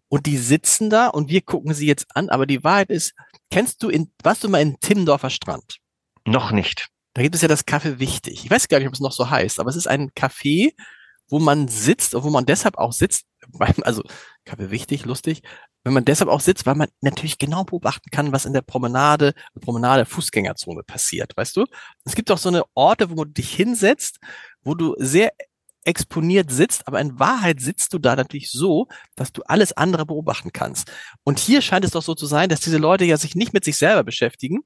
und 0.09 0.27
die 0.27 0.39
sitzen 0.39 0.91
da 0.91 1.07
und 1.07 1.31
wir 1.31 1.43
gucken 1.43 1.73
sie 1.73 1.87
jetzt 1.87 2.07
an. 2.17 2.31
Aber 2.31 2.47
die 2.47 2.65
Wahrheit 2.65 2.91
ist, 2.91 3.13
kennst 3.49 3.81
du 3.85 3.91
in, 3.91 4.11
warst 4.25 4.43
du 4.43 4.49
mal 4.49 4.61
in 4.61 4.81
Timmendorfer 4.81 5.31
Strand? 5.31 5.79
Noch 6.27 6.53
nicht. 6.53 6.89
Da 7.15 7.23
gibt 7.23 7.35
es 7.35 7.43
ja 7.43 7.49
das 7.49 7.67
Kaffee 7.67 7.99
wichtig. 7.99 8.45
Ich 8.45 8.51
weiß 8.51 8.69
gar 8.69 8.79
nicht, 8.79 8.89
ob 8.89 8.95
es 8.95 9.01
noch 9.01 9.13
so 9.13 9.29
heißt, 9.29 9.61
aber 9.61 9.69
es 9.71 9.77
ist 9.77 9.87
ein 9.87 10.11
Café, 10.11 10.73
wo 11.29 11.39
man 11.39 11.69
sitzt, 11.69 12.15
wo 12.15 12.31
man 12.31 12.47
deshalb 12.47 12.79
auch 12.79 12.93
sitzt, 12.93 13.25
also 13.83 14.03
Kaffee 14.45 14.71
wichtig, 14.71 15.05
lustig, 15.05 15.43
wenn 15.85 15.95
man 15.95 16.05
deshalb 16.05 16.31
auch 16.31 16.41
sitzt, 16.41 16.67
weil 16.67 16.75
man 16.75 16.89
natürlich 17.01 17.39
genau 17.39 17.65
beobachten 17.65 18.11
kann, 18.11 18.33
was 18.33 18.45
in 18.45 18.53
der 18.53 18.63
Promenade, 18.63 19.35
Promenade, 19.61 20.05
Fußgängerzone 20.05 20.83
passiert, 20.85 21.37
weißt 21.37 21.57
du? 21.57 21.65
Es 22.05 22.15
gibt 22.15 22.31
auch 22.31 22.39
so 22.39 22.49
eine 22.49 22.65
Orte, 22.75 23.11
wo 23.11 23.25
du 23.25 23.31
dich 23.31 23.53
hinsetzt, 23.53 24.19
wo 24.63 24.75
du 24.75 24.95
sehr 24.99 25.33
exponiert 25.85 26.51
sitzt, 26.53 26.87
aber 26.87 27.01
in 27.01 27.19
Wahrheit 27.19 27.61
sitzt 27.61 27.93
du 27.93 27.99
da 27.99 28.15
natürlich 28.15 28.51
so, 28.51 28.87
dass 29.17 29.33
du 29.33 29.43
alles 29.43 29.73
andere 29.73 30.07
beobachten 30.07 30.53
kannst. 30.53 30.93
Und 31.25 31.41
hier 31.41 31.61
scheint 31.61 31.85
es 31.85 31.91
doch 31.91 32.03
so 32.03 32.15
zu 32.15 32.27
sein, 32.27 32.49
dass 32.49 32.61
diese 32.61 32.79
Leute 32.79 33.05
ja 33.05 33.17
sich 33.17 33.35
nicht 33.35 33.53
mit 33.53 33.65
sich 33.65 33.77
selber 33.77 34.05
beschäftigen, 34.05 34.61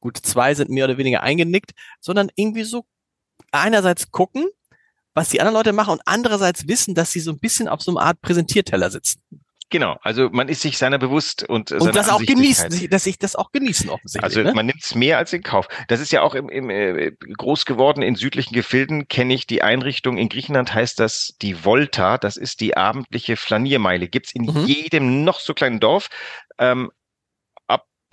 gut, 0.00 0.18
zwei 0.18 0.54
sind 0.54 0.70
mehr 0.70 0.84
oder 0.84 0.98
weniger 0.98 1.22
eingenickt, 1.22 1.72
sondern 2.00 2.30
irgendwie 2.36 2.64
so 2.64 2.84
einerseits 3.52 4.10
gucken, 4.10 4.46
was 5.14 5.30
die 5.30 5.40
anderen 5.40 5.56
Leute 5.56 5.72
machen 5.72 5.92
und 5.94 6.02
andererseits 6.04 6.68
wissen, 6.68 6.94
dass 6.94 7.10
sie 7.10 7.20
so 7.20 7.32
ein 7.32 7.38
bisschen 7.38 7.68
auf 7.68 7.82
so 7.82 7.90
einer 7.90 8.06
Art 8.06 8.20
Präsentierteller 8.20 8.90
sitzen. 8.90 9.20
Genau, 9.70 9.98
also 10.00 10.30
man 10.30 10.48
ist 10.48 10.62
sich 10.62 10.78
seiner 10.78 10.98
bewusst 10.98 11.46
und 11.46 11.72
und 11.72 11.94
das 11.94 12.08
auch 12.08 12.20
genießen, 12.20 12.88
dass 12.88 13.06
ich 13.06 13.18
das 13.18 13.36
auch 13.36 13.52
genießen 13.52 13.90
offensichtlich. 13.90 14.24
Also 14.24 14.42
ne? 14.42 14.54
man 14.54 14.64
nimmt 14.64 14.82
es 14.82 14.94
mehr 14.94 15.18
als 15.18 15.32
in 15.34 15.42
Kauf. 15.42 15.68
Das 15.88 16.00
ist 16.00 16.10
ja 16.10 16.22
auch 16.22 16.34
im, 16.34 16.48
im 16.48 16.70
äh, 16.70 17.12
groß 17.36 17.66
geworden 17.66 18.00
in 18.00 18.14
südlichen 18.14 18.54
Gefilden 18.54 19.08
kenne 19.08 19.34
ich 19.34 19.46
die 19.46 19.62
Einrichtung 19.62 20.16
in 20.16 20.30
Griechenland 20.30 20.72
heißt 20.72 20.98
das 20.98 21.34
die 21.42 21.66
Volta. 21.66 22.16
Das 22.16 22.38
ist 22.38 22.62
die 22.62 22.78
abendliche 22.78 23.36
Flaniermeile. 23.36 24.08
Gibt's 24.08 24.32
in 24.32 24.44
mhm. 24.44 24.64
jedem 24.64 25.24
noch 25.24 25.38
so 25.38 25.52
kleinen 25.52 25.80
Dorf. 25.80 26.08
Ähm, 26.58 26.90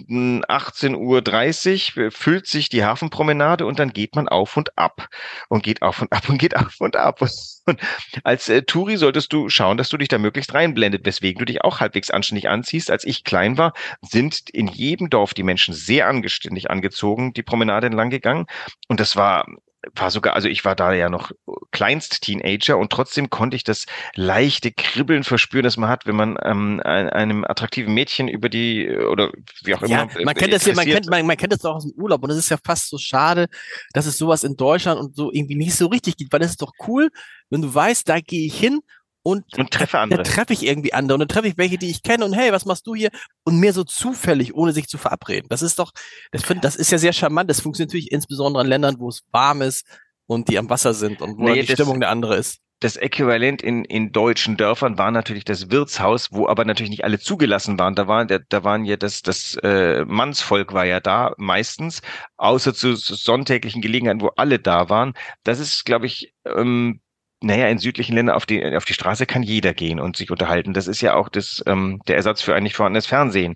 18.30 0.02 1.98
Uhr 1.98 2.12
füllt 2.12 2.48
sich 2.48 2.70
die 2.70 2.84
Hafenpromenade 2.84 3.66
und 3.66 3.80
dann 3.80 3.94
geht 3.94 4.16
man 4.16 4.28
auf 4.28 4.58
und 4.58 4.78
ab 4.78 5.08
und 5.48 5.64
geht 5.64 5.82
auf 5.82 6.02
und 6.02 6.12
ab 6.12 6.28
und 6.30 6.38
geht 6.38 6.56
auf 6.56 6.76
und 6.80 6.96
ab. 6.96 7.22
Und 7.22 7.80
als 8.24 8.50
äh, 8.50 8.64
Touri 8.64 8.98
solltest 8.98 9.32
du 9.34 9.50
schauen, 9.50 9.78
dass 9.78 9.90
du 9.90 9.98
dich 9.98 10.10
da 10.10 10.18
möglichst 10.18 10.54
reinblendet, 10.54 11.06
weswegen 11.06 11.40
du 11.40 11.46
dich 11.46 11.64
auch 11.64 11.80
halbwegs 11.80 12.12
anständig 12.12 12.50
anziehst. 12.50 12.92
Als 12.92 13.06
ich 13.06 13.24
klein 13.24 13.58
war, 13.58 13.74
sind 14.02 14.50
in 14.50 14.68
jedem 14.68 15.10
Dorf 15.10 15.34
die 15.34 15.44
Menschen 15.44 15.74
sehr 15.74 16.08
angeständig 16.08 16.70
angezogen, 16.70 17.34
die 17.34 17.44
Promenade 17.44 17.88
entlang 17.88 18.10
gegangen. 18.10 18.46
Und 18.88 19.00
das 19.00 19.16
war 19.16 19.48
war 19.94 20.12
sogar, 20.12 20.34
also 20.34 20.48
ich 20.48 20.66
war 20.66 20.76
da 20.76 20.94
ja 20.94 21.10
noch 21.10 21.32
kleinst 21.72 22.22
Teenager 22.22 22.78
und 22.78 22.92
trotzdem 22.92 23.30
konnte 23.30 23.56
ich 23.56 23.64
das 23.64 23.86
leichte 24.16 24.72
Kribbeln 24.72 25.24
verspüren, 25.24 25.64
das 25.64 25.78
man 25.78 25.90
hat, 25.90 26.06
wenn 26.06 26.16
man 26.16 26.38
ähm, 26.44 26.82
einem 26.84 27.44
attraktiven 27.44 27.94
Mädchen 27.94 28.28
über 28.28 28.50
die 28.50 28.90
oder 28.90 29.32
wie 29.64 29.76
auch 29.76 29.82
immer. 29.82 29.90
Ja, 29.90 30.08
man 30.24 30.36
kennt 30.36 30.54
das 30.54 30.66
ja, 30.66 30.74
man 30.74 30.86
kennt, 30.86 31.10
man, 31.10 31.26
man 31.26 31.38
kennt 31.38 31.54
das 31.54 31.60
doch 31.60 31.76
aus 31.76 31.84
dem 31.84 31.94
Urlaub 32.02 32.24
und 32.24 32.30
es 32.30 32.38
ist 32.38 32.50
ja 32.50 32.58
fast 32.64 32.90
so 32.90 32.98
schade, 32.98 33.48
dass 33.94 34.06
es 34.06 34.18
sowas 34.18 34.44
in 34.44 34.56
Deutschland 34.56 35.00
und 35.00 35.16
so 35.16 35.32
irgendwie 35.32 35.56
nicht 35.56 35.76
so 35.76 35.88
richtig 35.88 36.18
gibt, 36.18 36.34
weil 36.34 36.42
es 36.42 36.52
ist 36.52 36.62
doch 36.62 36.74
cool, 36.88 37.10
wenn 37.50 37.62
du 37.62 37.74
weißt, 37.74 38.08
da 38.08 38.20
gehe 38.20 38.48
ich 38.48 38.58
hin 38.58 38.82
und, 39.26 39.44
und 39.58 39.72
treffe 39.72 39.98
andere. 39.98 40.22
Da 40.22 40.30
treffe 40.30 40.54
ich 40.54 40.64
irgendwie 40.64 40.94
andere 40.94 41.16
und 41.16 41.20
dann 41.22 41.28
treffe 41.28 41.48
ich 41.48 41.58
welche, 41.58 41.80
die 41.80 41.90
ich 41.90 42.04
kenne 42.04 42.24
und 42.26 42.34
hey, 42.34 42.52
was 42.52 42.66
machst 42.66 42.86
du 42.86 42.94
hier? 42.94 43.10
Und 43.44 43.60
mehr 43.60 43.74
so 43.74 43.84
zufällig, 43.84 44.54
ohne 44.54 44.72
sich 44.72 44.88
zu 44.88 45.00
verabreden. 45.00 45.48
Das 45.50 45.64
ist 45.64 45.80
doch, 45.80 45.92
das, 46.32 46.44
find, 46.44 46.64
das 46.64 46.76
ist 46.76 46.92
ja 46.92 47.00
sehr 47.00 47.12
charmant. 47.12 47.50
Das 47.50 47.60
funktioniert 47.60 47.90
natürlich 47.90 48.12
insbesondere 48.12 48.64
in 48.64 48.70
Ländern, 48.70 49.00
wo 49.00 49.10
es 49.10 49.24
warm 49.32 49.64
ist 49.64 49.84
und 50.28 50.48
die 50.48 50.60
am 50.60 50.70
Wasser 50.70 50.94
sind 50.94 51.24
und 51.24 51.40
wo 51.40 51.46
nee, 51.46 51.62
die 51.62 51.66
das, 51.66 51.74
Stimmung 51.74 52.00
der 52.00 52.10
andere 52.10 52.36
ist. 52.36 52.60
Das 52.82 52.98
Äquivalent 52.98 53.64
in, 53.64 53.84
in 53.84 54.12
deutschen 54.12 54.58
Dörfern 54.58 55.00
war 55.00 55.10
natürlich 55.10 55.44
das 55.44 55.72
Wirtshaus, 55.72 56.32
wo 56.32 56.48
aber 56.48 56.64
natürlich 56.64 56.92
nicht 56.92 57.04
alle 57.04 57.18
zugelassen 57.18 57.80
waren. 57.80 57.96
Da 57.96 58.08
waren, 58.08 58.28
da 58.28 58.64
waren 58.64 58.86
ja 58.86 58.96
das, 58.96 59.24
das 59.24 59.58
äh, 59.64 60.06
Mannsvolk 60.06 60.72
war 60.74 60.86
ja 60.86 61.00
da 61.00 61.34
meistens, 61.38 62.04
außer 62.38 62.76
zu, 62.76 62.94
zu 62.94 63.16
sonntäglichen 63.16 63.82
Gelegenheiten, 63.82 64.22
wo 64.22 64.30
alle 64.36 64.60
da 64.60 64.88
waren. 64.88 65.14
Das 65.44 65.60
ist, 65.60 65.84
glaube 65.84 66.06
ich, 66.06 66.32
ähm, 66.46 67.00
naja, 67.46 67.68
in 67.68 67.78
südlichen 67.78 68.16
Ländern 68.16 68.36
auf 68.36 68.46
die, 68.46 68.76
auf 68.76 68.86
die 68.86 68.94
Straße 68.94 69.26
kann 69.28 69.44
jeder 69.44 69.74
gehen 69.74 70.00
und 70.00 70.18
sich 70.18 70.32
unterhalten. 70.32 70.74
Das 70.74 70.88
ist 70.88 71.02
ja 71.02 71.14
auch 71.14 71.30
das, 71.30 71.64
ähm, 71.68 72.02
der 72.08 72.16
Ersatz 72.16 72.42
für 72.42 72.56
ein 72.56 72.64
nicht 72.64 72.76
vorhandenes 72.76 73.06
Fernsehen. 73.06 73.56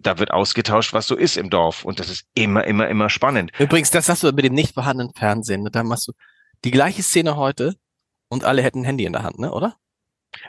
Da 0.00 0.18
wird 0.18 0.30
ausgetauscht, 0.30 0.94
was 0.94 1.06
so 1.06 1.14
ist 1.14 1.36
im 1.36 1.50
Dorf. 1.50 1.84
Und 1.84 2.00
das 2.00 2.08
ist 2.08 2.24
immer, 2.34 2.64
immer, 2.64 2.88
immer 2.88 3.10
spannend. 3.10 3.52
Übrigens, 3.58 3.90
das 3.90 4.08
hast 4.08 4.22
du 4.22 4.32
mit 4.32 4.44
dem 4.44 4.54
nicht 4.54 4.74
vorhandenen 4.74 5.12
Fernsehen. 5.14 5.68
Da 5.70 5.82
machst 5.82 6.08
du 6.08 6.12
die 6.64 6.70
gleiche 6.70 7.02
Szene 7.02 7.36
heute 7.36 7.74
und 8.28 8.44
alle 8.44 8.62
hätten 8.62 8.80
ein 8.80 8.84
Handy 8.84 9.04
in 9.04 9.12
der 9.12 9.22
Hand, 9.22 9.38
ne, 9.38 9.52
oder? 9.52 9.76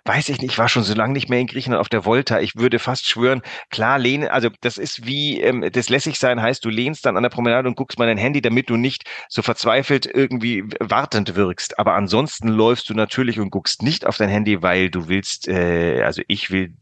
Weiß 0.05 0.29
ich 0.29 0.41
nicht, 0.41 0.51
ich 0.51 0.57
war 0.57 0.67
schon 0.67 0.83
so 0.83 0.93
lange 0.93 1.13
nicht 1.13 1.29
mehr 1.29 1.39
in 1.39 1.47
Griechenland 1.47 1.79
auf 1.79 1.89
der 1.89 2.05
Volta. 2.05 2.39
Ich 2.39 2.55
würde 2.55 2.79
fast 2.79 3.07
schwören, 3.07 3.41
klar 3.69 3.97
lehnen, 3.97 4.27
also 4.27 4.49
das 4.61 4.77
ist 4.77 5.05
wie, 5.05 5.41
ähm, 5.41 5.67
das 5.71 5.89
lässig 5.89 6.19
sein 6.19 6.41
heißt, 6.41 6.63
du 6.63 6.69
lehnst 6.69 7.05
dann 7.05 7.15
an 7.17 7.23
der 7.23 7.29
Promenade 7.29 7.67
und 7.67 7.75
guckst 7.75 7.97
mal 7.97 8.05
dein 8.05 8.17
Handy, 8.17 8.41
damit 8.41 8.69
du 8.69 8.75
nicht 8.75 9.03
so 9.29 9.41
verzweifelt 9.41 10.05
irgendwie 10.05 10.63
wartend 10.79 11.35
wirkst. 11.35 11.79
Aber 11.79 11.93
ansonsten 11.95 12.49
läufst 12.49 12.89
du 12.89 12.93
natürlich 12.93 13.39
und 13.39 13.51
guckst 13.51 13.81
nicht 13.81 14.05
auf 14.05 14.17
dein 14.17 14.29
Handy, 14.29 14.61
weil 14.61 14.89
du 14.89 15.07
willst, 15.07 15.47
äh, 15.47 16.01
also 16.03 16.21
ich 16.27 16.51
will 16.51 16.73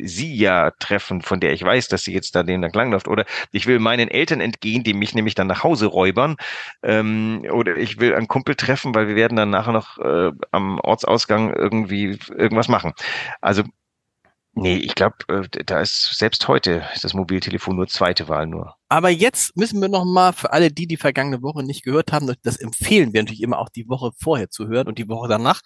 sie 0.00 0.34
ja 0.34 0.70
treffen, 0.78 1.22
von 1.22 1.40
der 1.40 1.52
ich 1.52 1.62
weiß, 1.62 1.88
dass 1.88 2.04
sie 2.04 2.12
jetzt 2.12 2.34
da 2.34 2.42
den 2.42 2.62
entlang 2.62 2.90
läuft. 2.90 3.08
Oder 3.08 3.24
ich 3.52 3.66
will 3.66 3.78
meinen 3.78 4.08
Eltern 4.08 4.40
entgehen, 4.40 4.84
die 4.84 4.94
mich 4.94 5.14
nämlich 5.14 5.34
dann 5.34 5.46
nach 5.46 5.64
Hause 5.64 5.86
räubern. 5.86 6.36
Ähm, 6.82 7.46
oder 7.50 7.76
ich 7.76 8.00
will 8.00 8.14
einen 8.14 8.28
Kumpel 8.28 8.54
treffen, 8.54 8.94
weil 8.94 9.08
wir 9.08 9.16
werden 9.16 9.36
dann 9.36 9.50
nachher 9.50 9.72
noch 9.72 9.98
äh, 9.98 10.30
am 10.52 10.80
Ortsausgang 10.80 11.54
irgendwie 11.54 12.18
irgendwas 12.36 12.68
machen. 12.68 12.92
Also 13.40 13.64
Nee, 14.52 14.76
ich 14.78 14.96
glaube, 14.96 15.16
äh, 15.28 15.64
da 15.64 15.80
ist 15.80 16.18
selbst 16.18 16.48
heute 16.48 16.84
das 17.00 17.14
Mobiltelefon 17.14 17.76
nur 17.76 17.86
zweite 17.86 18.28
Wahl 18.28 18.46
nur. 18.46 18.74
Aber 18.88 19.08
jetzt 19.08 19.56
müssen 19.56 19.80
wir 19.80 19.88
noch 19.88 20.04
mal 20.04 20.32
für 20.32 20.52
alle, 20.52 20.72
die 20.72 20.88
die 20.88 20.96
vergangene 20.96 21.40
Woche 21.40 21.62
nicht 21.62 21.84
gehört 21.84 22.12
haben, 22.12 22.30
das 22.42 22.56
empfehlen 22.56 23.12
wir 23.12 23.22
natürlich 23.22 23.42
immer 23.42 23.58
auch 23.58 23.68
die 23.68 23.88
Woche 23.88 24.10
vorher 24.18 24.50
zu 24.50 24.66
hören 24.66 24.88
und 24.88 24.98
die 24.98 25.08
Woche 25.08 25.28
danach. 25.28 25.60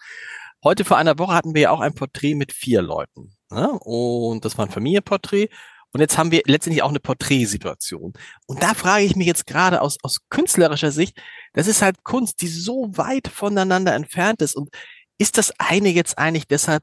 Heute 0.62 0.84
vor 0.84 0.98
einer 0.98 1.18
Woche 1.18 1.34
hatten 1.34 1.54
wir 1.54 1.62
ja 1.62 1.70
auch 1.70 1.80
ein 1.80 1.94
Porträt 1.94 2.34
mit 2.34 2.52
vier 2.52 2.82
Leuten. 2.82 3.34
Ne? 3.54 3.70
Und 3.70 4.44
das 4.44 4.58
war 4.58 4.66
ein 4.66 4.72
Familienporträt. 4.72 5.48
Und 5.92 6.00
jetzt 6.00 6.18
haben 6.18 6.32
wir 6.32 6.42
letztendlich 6.46 6.82
auch 6.82 6.88
eine 6.88 6.98
Porträtsituation. 6.98 8.14
Und 8.46 8.62
da 8.62 8.74
frage 8.74 9.04
ich 9.04 9.14
mich 9.14 9.28
jetzt 9.28 9.46
gerade 9.46 9.80
aus, 9.80 9.96
aus 10.02 10.18
künstlerischer 10.28 10.90
Sicht, 10.90 11.16
das 11.52 11.68
ist 11.68 11.82
halt 11.82 12.02
Kunst, 12.02 12.42
die 12.42 12.48
so 12.48 12.90
weit 12.96 13.28
voneinander 13.28 13.94
entfernt 13.94 14.42
ist. 14.42 14.56
Und 14.56 14.70
ist 15.18 15.38
das 15.38 15.52
eine 15.58 15.90
jetzt 15.90 16.18
eigentlich 16.18 16.48
deshalb 16.48 16.82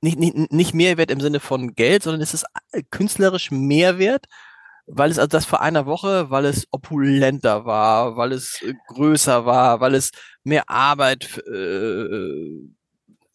nicht, 0.00 0.18
nicht, 0.18 0.52
nicht 0.52 0.74
Mehrwert 0.74 1.10
im 1.10 1.20
Sinne 1.20 1.40
von 1.40 1.74
Geld, 1.74 2.04
sondern 2.04 2.20
ist 2.20 2.34
es 2.34 2.44
künstlerisch 2.90 3.50
Mehrwert, 3.50 4.26
weil 4.86 5.10
es 5.10 5.18
also 5.18 5.28
das 5.28 5.46
vor 5.46 5.60
einer 5.60 5.86
Woche, 5.86 6.30
weil 6.30 6.44
es 6.44 6.68
opulenter 6.70 7.64
war, 7.64 8.16
weil 8.16 8.32
es 8.32 8.62
größer 8.88 9.46
war, 9.46 9.80
weil 9.80 9.94
es 9.94 10.12
mehr 10.44 10.68
Arbeit 10.68 11.38
äh, 11.48 12.68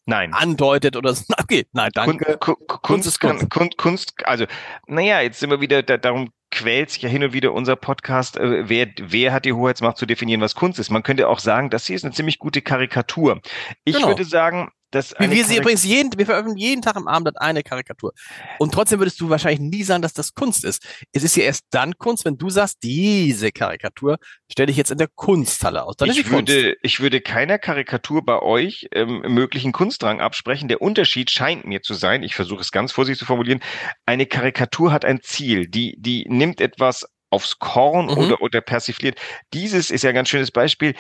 Nein. 0.10 0.34
andeutet 0.34 0.96
oder 0.96 1.14
so. 1.14 1.26
Okay, 1.40 1.66
nein, 1.72 1.90
danke. 1.94 2.38
Kun, 2.38 2.56
Kun, 2.68 2.82
Kunst, 2.82 3.08
ist 3.08 3.20
Kunst. 3.20 3.50
Kunst, 3.50 3.78
Kunst, 3.78 4.14
also, 4.28 4.46
naja, 4.88 5.22
jetzt 5.22 5.40
sind 5.40 5.50
wir 5.50 5.62
wieder, 5.62 5.82
da, 5.82 5.98
darum 5.98 6.32
quält 6.52 6.90
sich 6.90 7.02
ja 7.02 7.10
hin 7.10 7.24
und 7.24 7.34
wieder 7.34 7.54
unser 7.54 7.76
Podcast, 7.76 8.38
äh, 8.38 8.68
wer, 8.68 8.88
wer 9.00 9.34
hat 9.34 9.46
die 9.46 9.54
Hoheitsmacht 9.54 9.98
zu 9.98 10.06
definieren, 10.06 10.42
was 10.42 10.56
Kunst 10.56 10.80
ist. 10.80 10.90
Man 10.90 11.04
könnte 11.04 11.28
auch 11.28 11.40
sagen, 11.40 11.70
das 11.70 11.86
hier 11.86 11.96
ist 11.96 12.04
eine 12.04 12.14
ziemlich 12.14 12.40
gute 12.40 12.62
Karikatur. 12.62 13.42
Ich 13.84 13.96
genau. 13.96 14.08
würde 14.08 14.26
sagen, 14.26 14.72
dass 14.92 15.14
wir, 15.20 15.30
wir 15.30 15.46
sie 15.46 15.58
übrigens 15.58 15.84
jeden, 15.84 16.18
wir 16.18 16.26
veröffentlichen 16.26 16.58
jeden 16.58 16.82
Tag 16.82 16.96
im 16.96 17.08
Abend 17.08 17.40
eine 17.40 17.64
Karikatur. 17.64 18.14
Und 18.58 18.74
trotzdem 18.74 19.00
würdest 19.00 19.20
du 19.22 19.30
wahrscheinlich 19.30 19.60
nie 19.60 19.84
sagen, 19.84 20.02
dass 20.02 20.14
das 20.14 20.34
Kunst 20.34 20.64
ist. 20.66 20.86
Es 21.12 21.24
ist 21.24 21.36
ja 21.36 21.44
erst 21.44 21.66
dann 21.70 21.98
Kunst, 21.98 22.26
wenn 22.26 22.38
du 22.38 22.50
sagst, 22.50 22.78
diese 22.84 23.52
Karikatur 23.52 24.18
stelle 24.52 24.72
ich 24.72 24.78
jetzt 24.78 24.92
in 24.92 24.98
der 24.98 25.10
Kunsthalle 25.14 25.84
aus. 25.84 25.96
Dann 25.98 26.10
ich 26.10 26.20
ist 26.20 26.32
würde, 26.32 26.64
Kunst. 26.64 26.78
ich 26.82 27.00
würde 27.00 27.22
keiner 27.22 27.60
Karikatur 27.60 28.26
bei 28.26 28.42
euch 28.42 28.88
ähm, 28.92 29.22
möglichen 29.28 29.72
Kunstdrang 29.72 30.22
absprechen. 30.22 30.68
Der 30.68 30.82
Unterschied 30.82 31.30
scheint 31.30 31.66
mir 31.66 31.82
zu 31.82 31.94
sein, 31.94 32.24
ich 32.24 32.36
versuche 32.36 32.62
es 32.62 32.72
ganz 32.72 32.92
vorsichtig 32.92 33.20
zu 33.20 33.26
formulieren, 33.26 33.62
eine 34.06 34.26
Karikatur 34.26 34.92
hat 34.92 35.06
ein 35.06 35.22
Ziel, 35.22 35.68
die, 35.68 35.96
die 36.00 36.26
nimmt 36.28 36.62
etwas 36.62 37.06
aufs 37.30 37.60
Korn 37.60 38.08
mhm. 38.08 38.18
oder, 38.18 38.42
oder 38.42 38.62
persifliert. 38.62 39.20
Dieses 39.54 39.92
ist 39.92 40.04
ja 40.04 40.10
ein 40.10 40.16
ganz 40.16 40.30
schönes 40.30 40.52
Beispiel 40.52 40.96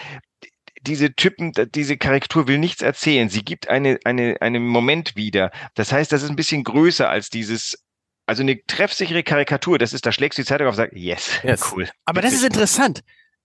diese 0.82 1.14
Typen, 1.14 1.52
diese 1.74 1.98
Karikatur 1.98 2.48
will 2.48 2.58
nichts 2.58 2.82
erzählen. 2.82 3.30
Sie 3.30 3.44
gibt 3.44 3.70
eine, 3.70 4.00
eine, 4.06 4.38
einen 4.42 4.66
Moment 4.66 5.16
wieder. 5.16 5.52
Das 5.76 5.92
heißt, 5.92 6.12
das 6.12 6.24
ist 6.24 6.30
ein 6.30 6.36
bisschen 6.36 6.64
größer 6.64 7.10
als 7.10 7.30
dieses, 7.30 7.84
also 8.26 8.44
eine 8.44 8.64
treffsichere 8.66 9.24
Karikatur. 9.24 9.78
Das 9.78 9.94
ist, 9.94 10.06
da 10.06 10.12
schlägst 10.12 10.38
du 10.38 10.44
die 10.44 10.48
Zeitung 10.48 10.68
auf 10.68 10.74
und 10.74 10.78
sagst, 10.78 10.96
yes, 10.96 11.40
yes. 11.44 11.72
cool. 11.72 11.90
Aber 12.06 12.22
das 12.22 12.34
ist 12.34 12.44
interessant. 12.44 13.02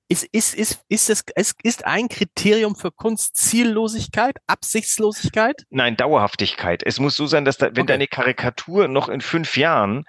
Ist, 0.08 0.24
ist, 0.32 0.54
ist, 0.54 0.80
ist, 0.88 1.08
es, 1.08 1.24
ist, 1.34 1.56
ist 1.62 1.86
ein 1.86 2.08
Kriterium 2.08 2.76
für 2.76 2.92
Kunst 2.92 3.38
Ziellosigkeit, 3.38 4.36
Absichtslosigkeit? 4.46 5.64
Nein, 5.70 5.96
Dauerhaftigkeit. 5.96 6.82
Es 6.84 7.00
muss 7.00 7.16
so 7.16 7.26
sein, 7.26 7.46
dass 7.46 7.56
da, 7.56 7.66
wenn 7.68 7.82
okay. 7.82 7.86
deine 7.86 8.06
Karikatur 8.06 8.86
noch 8.86 9.08
in 9.08 9.22
fünf 9.22 9.56
Jahren 9.56 10.04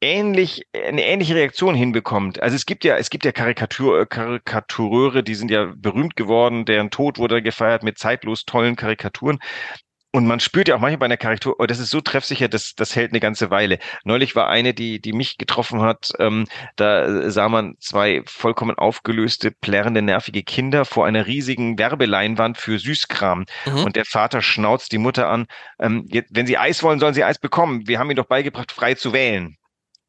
ähnlich, 0.00 0.66
eine 0.72 1.04
ähnliche 1.04 1.34
Reaktion 1.34 1.74
hinbekommt. 1.74 2.40
Also 2.42 2.56
es 2.56 2.66
gibt 2.66 2.84
ja, 2.84 2.96
es 2.96 3.10
gibt 3.10 3.24
ja 3.24 3.32
Karikatur, 3.32 4.00
äh, 4.00 4.06
Karikatureure, 4.06 5.22
die 5.22 5.34
sind 5.34 5.50
ja 5.50 5.72
berühmt 5.76 6.16
geworden, 6.16 6.64
deren 6.64 6.90
Tod 6.90 7.18
wurde 7.18 7.42
gefeiert 7.42 7.82
mit 7.82 7.98
zeitlos 7.98 8.44
tollen 8.44 8.76
Karikaturen. 8.76 9.38
Und 10.10 10.26
man 10.26 10.40
spürt 10.40 10.68
ja 10.68 10.76
auch 10.76 10.80
manchmal 10.80 10.98
bei 10.98 11.04
einer 11.04 11.16
Karikatur, 11.18 11.56
oh, 11.58 11.66
das 11.66 11.78
ist 11.78 11.90
so 11.90 12.00
treffsicher, 12.00 12.48
das, 12.48 12.74
das 12.74 12.96
hält 12.96 13.12
eine 13.12 13.20
ganze 13.20 13.50
Weile. 13.50 13.78
Neulich 14.04 14.34
war 14.34 14.48
eine, 14.48 14.72
die, 14.72 15.00
die 15.02 15.12
mich 15.12 15.36
getroffen 15.36 15.82
hat, 15.82 16.12
ähm, 16.18 16.46
da 16.76 17.30
sah 17.30 17.50
man 17.50 17.74
zwei 17.78 18.22
vollkommen 18.24 18.78
aufgelöste, 18.78 19.50
plärrende, 19.50 20.00
nervige 20.00 20.42
Kinder 20.42 20.86
vor 20.86 21.04
einer 21.04 21.26
riesigen 21.26 21.78
Werbeleinwand 21.78 22.56
für 22.56 22.78
Süßkram. 22.78 23.44
Mhm. 23.66 23.84
Und 23.84 23.96
der 23.96 24.06
Vater 24.06 24.40
schnauzt 24.40 24.92
die 24.92 24.98
Mutter 24.98 25.28
an, 25.28 25.46
ähm, 25.78 26.06
jetzt, 26.08 26.30
wenn 26.34 26.46
sie 26.46 26.56
Eis 26.56 26.82
wollen, 26.82 27.00
sollen 27.00 27.14
sie 27.14 27.24
Eis 27.24 27.38
bekommen. 27.38 27.86
Wir 27.86 27.98
haben 27.98 28.08
ihnen 28.08 28.16
doch 28.16 28.26
beigebracht, 28.26 28.72
frei 28.72 28.94
zu 28.94 29.12
wählen. 29.12 29.58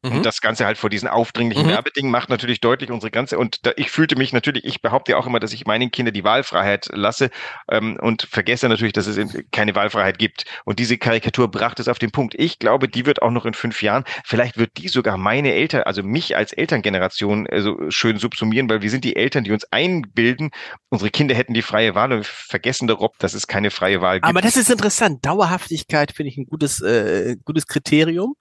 Mhm. 0.02 0.12
Und 0.12 0.26
das 0.26 0.40
Ganze 0.40 0.64
halt 0.64 0.78
vor 0.78 0.88
diesen 0.88 1.08
aufdringlichen 1.08 1.66
mhm. 1.66 1.70
Werbedingen 1.70 2.10
macht 2.10 2.30
natürlich 2.30 2.60
deutlich 2.60 2.90
unsere 2.90 3.10
ganze, 3.10 3.38
und 3.38 3.66
da, 3.66 3.72
ich 3.76 3.90
fühlte 3.90 4.16
mich 4.16 4.32
natürlich, 4.32 4.64
ich 4.64 4.80
behaupte 4.80 5.12
ja 5.12 5.18
auch 5.18 5.26
immer, 5.26 5.40
dass 5.40 5.52
ich 5.52 5.66
meinen 5.66 5.90
Kindern 5.90 6.14
die 6.14 6.24
Wahlfreiheit 6.24 6.88
lasse 6.92 7.30
ähm, 7.70 7.98
und 8.00 8.22
vergesse 8.22 8.68
natürlich, 8.68 8.94
dass 8.94 9.06
es 9.06 9.18
keine 9.52 9.74
Wahlfreiheit 9.74 10.18
gibt. 10.18 10.46
Und 10.64 10.78
diese 10.78 10.96
Karikatur 10.96 11.50
brachte 11.50 11.82
es 11.82 11.88
auf 11.88 11.98
den 11.98 12.12
Punkt. 12.12 12.34
Ich 12.38 12.58
glaube, 12.58 12.88
die 12.88 13.04
wird 13.04 13.20
auch 13.20 13.30
noch 13.30 13.44
in 13.44 13.52
fünf 13.52 13.82
Jahren, 13.82 14.04
vielleicht 14.24 14.56
wird 14.56 14.78
die 14.78 14.88
sogar 14.88 15.18
meine 15.18 15.52
Eltern, 15.52 15.82
also 15.82 16.02
mich 16.02 16.34
als 16.34 16.52
Elterngeneration 16.52 17.44
äh, 17.46 17.60
so 17.60 17.76
schön 17.90 18.18
subsumieren, 18.18 18.70
weil 18.70 18.80
wir 18.80 18.90
sind 18.90 19.04
die 19.04 19.16
Eltern, 19.16 19.44
die 19.44 19.52
uns 19.52 19.64
einbilden, 19.70 20.50
unsere 20.88 21.10
Kinder 21.10 21.34
hätten 21.34 21.52
die 21.52 21.62
freie 21.62 21.94
Wahl 21.94 22.12
und 22.12 22.26
vergessen 22.26 22.88
darob, 22.88 23.18
dass 23.18 23.34
es 23.34 23.46
keine 23.46 23.70
freie 23.70 24.00
Wahl 24.00 24.16
gibt. 24.16 24.26
Aber 24.26 24.40
das 24.40 24.56
ist 24.56 24.70
interessant. 24.70 25.26
Dauerhaftigkeit 25.26 26.12
finde 26.12 26.30
ich 26.30 26.38
ein 26.38 26.46
gutes, 26.46 26.80
äh, 26.80 27.36
gutes 27.44 27.66
Kriterium. 27.66 28.34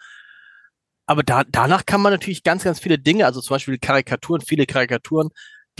Aber 1.10 1.24
da, 1.24 1.44
danach 1.44 1.88
kann 1.88 2.02
man 2.02 2.14
natürlich 2.14 2.44
ganz, 2.44 2.64
ganz 2.64 2.80
viele 2.80 3.00
Dinge, 3.00 3.26
also 3.26 3.42
zum 3.42 3.56
Beispiel 3.56 3.80
Karikaturen, 3.80 4.42
viele 4.42 4.68
Karikaturen, 4.68 5.30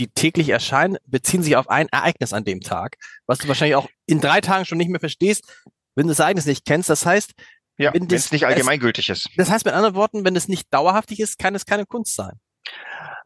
die 0.00 0.08
täglich 0.08 0.48
erscheinen, 0.48 0.96
beziehen 1.06 1.44
sich 1.44 1.54
auf 1.54 1.70
ein 1.70 1.86
Ereignis 1.90 2.32
an 2.32 2.42
dem 2.42 2.62
Tag, 2.62 2.96
was 3.28 3.38
du 3.38 3.46
wahrscheinlich 3.46 3.76
auch 3.76 3.88
in 4.06 4.20
drei 4.20 4.40
Tagen 4.40 4.64
schon 4.64 4.76
nicht 4.76 4.90
mehr 4.90 4.98
verstehst, 4.98 5.44
wenn 5.94 6.08
du 6.08 6.10
das 6.10 6.18
Ereignis 6.18 6.46
nicht 6.46 6.64
kennst. 6.66 6.90
Das 6.90 7.06
heißt, 7.06 7.34
ja, 7.78 7.94
wenn 7.94 8.10
es 8.10 8.32
nicht 8.32 8.44
allgemeingültig 8.44 9.08
es, 9.08 9.26
ist. 9.26 9.30
Das 9.36 9.52
heißt 9.52 9.64
mit 9.64 9.72
anderen 9.72 9.94
Worten, 9.94 10.24
wenn 10.24 10.34
es 10.34 10.48
nicht 10.48 10.66
dauerhaftig 10.74 11.20
ist, 11.20 11.38
kann 11.38 11.54
es 11.54 11.64
keine 11.64 11.86
Kunst 11.86 12.16
sein. 12.16 12.40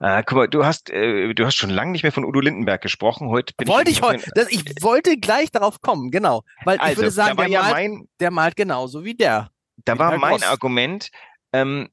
Äh, 0.00 0.24
guck 0.26 0.36
mal, 0.36 0.46
du 0.46 0.66
hast, 0.66 0.90
äh, 0.90 1.32
du 1.32 1.46
hast 1.46 1.54
schon 1.54 1.70
lange 1.70 1.92
nicht 1.92 2.02
mehr 2.02 2.12
von 2.12 2.26
Udo 2.26 2.40
Lindenberg 2.40 2.82
gesprochen. 2.82 3.30
Heute 3.30 3.54
bin 3.56 3.66
wollte 3.66 3.90
ich, 3.90 4.00
ich 4.00 4.02
heute, 4.02 4.30
ich 4.50 4.62
wollte 4.82 5.16
gleich 5.16 5.50
darauf 5.50 5.80
kommen, 5.80 6.10
genau, 6.10 6.42
weil 6.66 6.76
also, 6.76 6.92
ich 6.92 6.98
würde 6.98 7.10
sagen, 7.12 7.38
der, 7.38 7.46
ja 7.46 7.62
malt, 7.62 7.72
mein, 7.72 8.08
der 8.20 8.30
malt 8.30 8.56
genauso 8.56 9.04
wie 9.04 9.14
der. 9.14 9.48
Da 9.86 9.98
war 9.98 10.16
mein. 10.18 10.42
Argument, 10.42 11.10
ähm, 11.54 11.88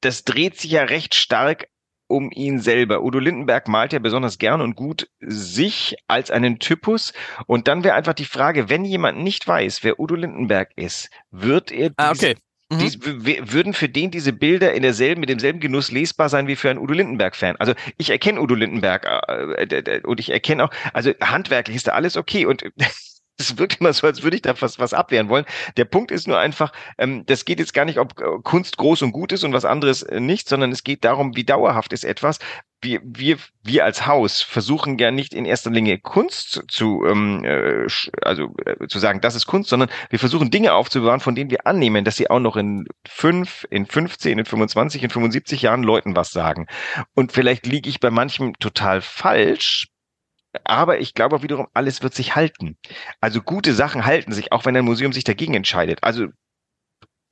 das 0.00 0.24
dreht 0.24 0.58
sich 0.58 0.72
ja 0.72 0.82
recht 0.82 1.14
stark 1.14 1.68
um 2.08 2.30
ihn 2.30 2.60
selber. 2.60 3.02
Udo 3.02 3.18
Lindenberg 3.18 3.68
malt 3.68 3.92
ja 3.92 3.98
besonders 3.98 4.38
gern 4.38 4.60
und 4.60 4.74
gut 4.74 5.08
sich 5.20 5.96
als 6.08 6.30
einen 6.30 6.58
Typus. 6.58 7.12
Und 7.46 7.68
dann 7.68 7.84
wäre 7.84 7.94
einfach 7.94 8.12
die 8.12 8.24
Frage, 8.24 8.68
wenn 8.68 8.84
jemand 8.84 9.18
nicht 9.18 9.46
weiß, 9.46 9.82
wer 9.82 9.98
Udo 9.98 10.14
Lindenberg 10.14 10.70
ist, 10.76 11.08
wird 11.30 11.70
er 11.70 11.92
ah, 11.96 12.10
okay. 12.10 12.36
Mhm. 12.68 12.78
Dies, 12.78 12.98
würden 13.02 13.74
für 13.74 13.88
den 13.88 14.10
diese 14.10 14.32
Bilder 14.32 14.74
in 14.74 14.82
derselben, 14.82 15.20
mit 15.20 15.28
demselben 15.28 15.60
Genuss 15.60 15.90
lesbar 15.90 16.28
sein 16.28 16.46
wie 16.46 16.56
für 16.56 16.70
einen 16.70 16.78
Udo 16.78 16.94
Lindenberg-Fan. 16.94 17.56
Also 17.56 17.74
ich 17.98 18.10
erkenne 18.10 18.40
Udo 18.40 18.54
Lindenberg 18.54 19.06
äh, 19.06 19.64
äh, 19.64 20.02
und 20.04 20.20
ich 20.20 20.30
erkenne 20.30 20.64
auch, 20.64 20.70
also 20.92 21.12
handwerklich 21.22 21.76
ist 21.76 21.86
da 21.86 21.92
alles 21.92 22.16
okay 22.16 22.46
und 22.46 22.64
es 23.38 23.58
wirkt 23.58 23.80
immer 23.80 23.92
so, 23.92 24.06
als 24.06 24.22
würde 24.22 24.36
ich 24.36 24.42
da 24.42 24.60
was, 24.60 24.78
was 24.78 24.94
abwehren 24.94 25.28
wollen. 25.28 25.44
Der 25.76 25.84
Punkt 25.84 26.10
ist 26.10 26.28
nur 26.28 26.38
einfach, 26.38 26.72
ähm, 26.98 27.24
das 27.26 27.44
geht 27.44 27.58
jetzt 27.58 27.74
gar 27.74 27.84
nicht, 27.84 27.98
ob 27.98 28.20
äh, 28.20 28.24
Kunst 28.42 28.76
groß 28.76 29.02
und 29.02 29.12
gut 29.12 29.32
ist 29.32 29.44
und 29.44 29.52
was 29.52 29.64
anderes 29.64 30.02
äh, 30.02 30.20
nicht, 30.20 30.48
sondern 30.48 30.72
es 30.72 30.84
geht 30.84 31.04
darum, 31.04 31.36
wie 31.36 31.44
dauerhaft 31.44 31.92
ist 31.92 32.04
etwas. 32.04 32.38
Wir, 32.84 33.00
wir, 33.04 33.38
wir 33.62 33.84
als 33.84 34.06
Haus 34.06 34.42
versuchen 34.42 34.98
ja 34.98 35.12
nicht 35.12 35.34
in 35.34 35.44
erster 35.44 35.70
Linie 35.70 35.98
Kunst 35.98 36.64
zu, 36.68 37.04
ähm, 37.06 37.44
äh, 37.44 37.86
also 38.22 38.54
äh, 38.66 38.88
zu 38.88 38.98
sagen, 38.98 39.20
das 39.20 39.36
ist 39.36 39.46
Kunst, 39.46 39.70
sondern 39.70 39.88
wir 40.10 40.18
versuchen 40.18 40.50
Dinge 40.50 40.74
aufzubewahren, 40.74 41.20
von 41.20 41.34
denen 41.34 41.50
wir 41.50 41.66
annehmen, 41.66 42.04
dass 42.04 42.16
sie 42.16 42.28
auch 42.28 42.40
noch 42.40 42.56
in 42.56 42.86
fünf, 43.06 43.66
in 43.70 43.86
15, 43.86 44.38
in 44.38 44.44
25, 44.44 45.04
in 45.04 45.10
75 45.10 45.62
Jahren 45.62 45.84
Leuten 45.84 46.16
was 46.16 46.32
sagen. 46.32 46.66
Und 47.14 47.32
vielleicht 47.32 47.66
liege 47.66 47.88
ich 47.88 48.00
bei 48.00 48.10
manchem 48.10 48.54
total 48.58 49.00
falsch, 49.00 49.91
aber 50.64 51.00
ich 51.00 51.14
glaube 51.14 51.42
wiederum, 51.42 51.68
alles 51.74 52.02
wird 52.02 52.14
sich 52.14 52.34
halten. 52.34 52.76
Also 53.20 53.40
gute 53.40 53.74
Sachen 53.74 54.04
halten 54.04 54.32
sich, 54.32 54.52
auch 54.52 54.64
wenn 54.64 54.76
ein 54.76 54.84
Museum 54.84 55.12
sich 55.12 55.24
dagegen 55.24 55.54
entscheidet. 55.54 56.02
Also 56.02 56.28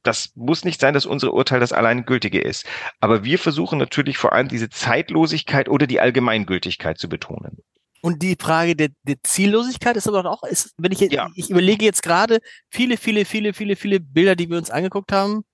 das 0.02 0.32
muss 0.34 0.64
nicht 0.64 0.80
sein, 0.80 0.94
dass 0.94 1.04
unser 1.06 1.34
Urteil 1.34 1.60
das 1.60 1.72
alleingültige 1.72 2.40
ist. 2.40 2.66
Aber 3.00 3.24
wir 3.24 3.38
versuchen 3.38 3.78
natürlich 3.78 4.16
vor 4.16 4.32
allem 4.32 4.48
diese 4.48 4.70
Zeitlosigkeit 4.70 5.68
oder 5.68 5.86
die 5.86 6.00
Allgemeingültigkeit 6.00 6.98
zu 6.98 7.08
betonen. 7.08 7.58
Und 8.02 8.22
die 8.22 8.36
Frage 8.40 8.74
der, 8.76 8.88
der 9.02 9.16
Ziellosigkeit 9.22 9.96
ist 9.96 10.08
aber 10.08 10.24
auch, 10.24 10.42
ist, 10.44 10.72
wenn 10.78 10.92
ich, 10.92 11.00
ja. 11.00 11.30
ich 11.34 11.50
überlege 11.50 11.84
jetzt 11.84 12.02
gerade 12.02 12.38
viele, 12.70 12.96
viele, 12.96 13.26
viele, 13.26 13.52
viele, 13.52 13.76
viele 13.76 14.00
Bilder, 14.00 14.36
die 14.36 14.48
wir 14.48 14.56
uns 14.56 14.70
angeguckt 14.70 15.12
haben, 15.12 15.44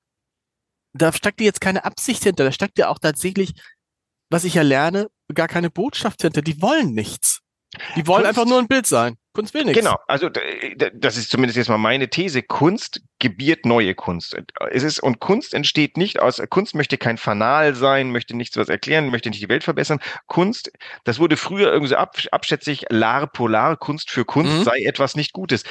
da 0.93 1.13
steckt 1.13 1.41
jetzt 1.41 1.61
keine 1.61 1.85
Absicht 1.85 2.23
hinter, 2.23 2.45
da 2.45 2.53
steckt 2.53 2.79
ja 2.79 2.89
auch 2.89 3.01
tatsächlich, 3.01 3.53
was 4.31 4.45
ich 4.45 4.55
ja 4.55 4.63
lerne, 4.63 5.09
gar 5.35 5.49
keine 5.49 5.71
Botschaft 5.71 6.23
hinter. 6.23 6.41
Die 6.41 6.63
wollen 6.63 6.93
nichts. 6.93 7.41
Die 7.97 8.07
wollen 8.07 8.25
Kunst, 8.25 8.39
einfach 8.39 8.49
nur 8.49 8.59
ein 8.59 8.69
Bild 8.69 8.87
sein. 8.87 9.17
Kunst 9.33 9.53
will 9.55 9.65
nichts. 9.65 9.79
Genau, 9.79 9.97
also 10.07 10.31
das 10.95 11.17
ist 11.17 11.31
zumindest 11.31 11.57
jetzt 11.59 11.69
mal 11.69 11.77
meine 11.77 12.09
These. 12.09 12.43
Kunst 12.43 13.03
gebiert 13.19 13.67
neue 13.67 13.95
Kunst. 13.95 14.37
Es 14.71 14.83
ist, 14.83 15.01
und 15.01 15.21
Kunst 15.21 15.53
entsteht 15.53 15.97
nicht 15.97 16.21
aus, 16.21 16.43
Kunst 16.49 16.75
möchte 16.75 16.97
kein 16.97 17.19
Fanal 17.19 17.75
sein, 17.75 18.13
möchte 18.13 18.37
nichts 18.37 18.57
was 18.57 18.69
erklären, 18.69 19.11
möchte 19.11 19.29
nicht 19.29 19.43
die 19.43 19.49
Welt 19.49 19.65
verbessern. 19.65 20.01
Kunst, 20.27 20.73
das 21.05 21.19
wurde 21.19 21.37
früher 21.37 21.71
irgendwie 21.71 21.91
so 21.91 21.97
ab, 21.97 22.17
abschätzig, 22.33 22.87
lar 22.89 23.27
polar, 23.27 23.77
Kunst 23.77 24.11
für 24.11 24.25
Kunst 24.25 24.53
mhm. 24.53 24.65
sei 24.65 24.83
etwas 24.87 25.17
nicht 25.17 25.33
Gutes 25.33 25.65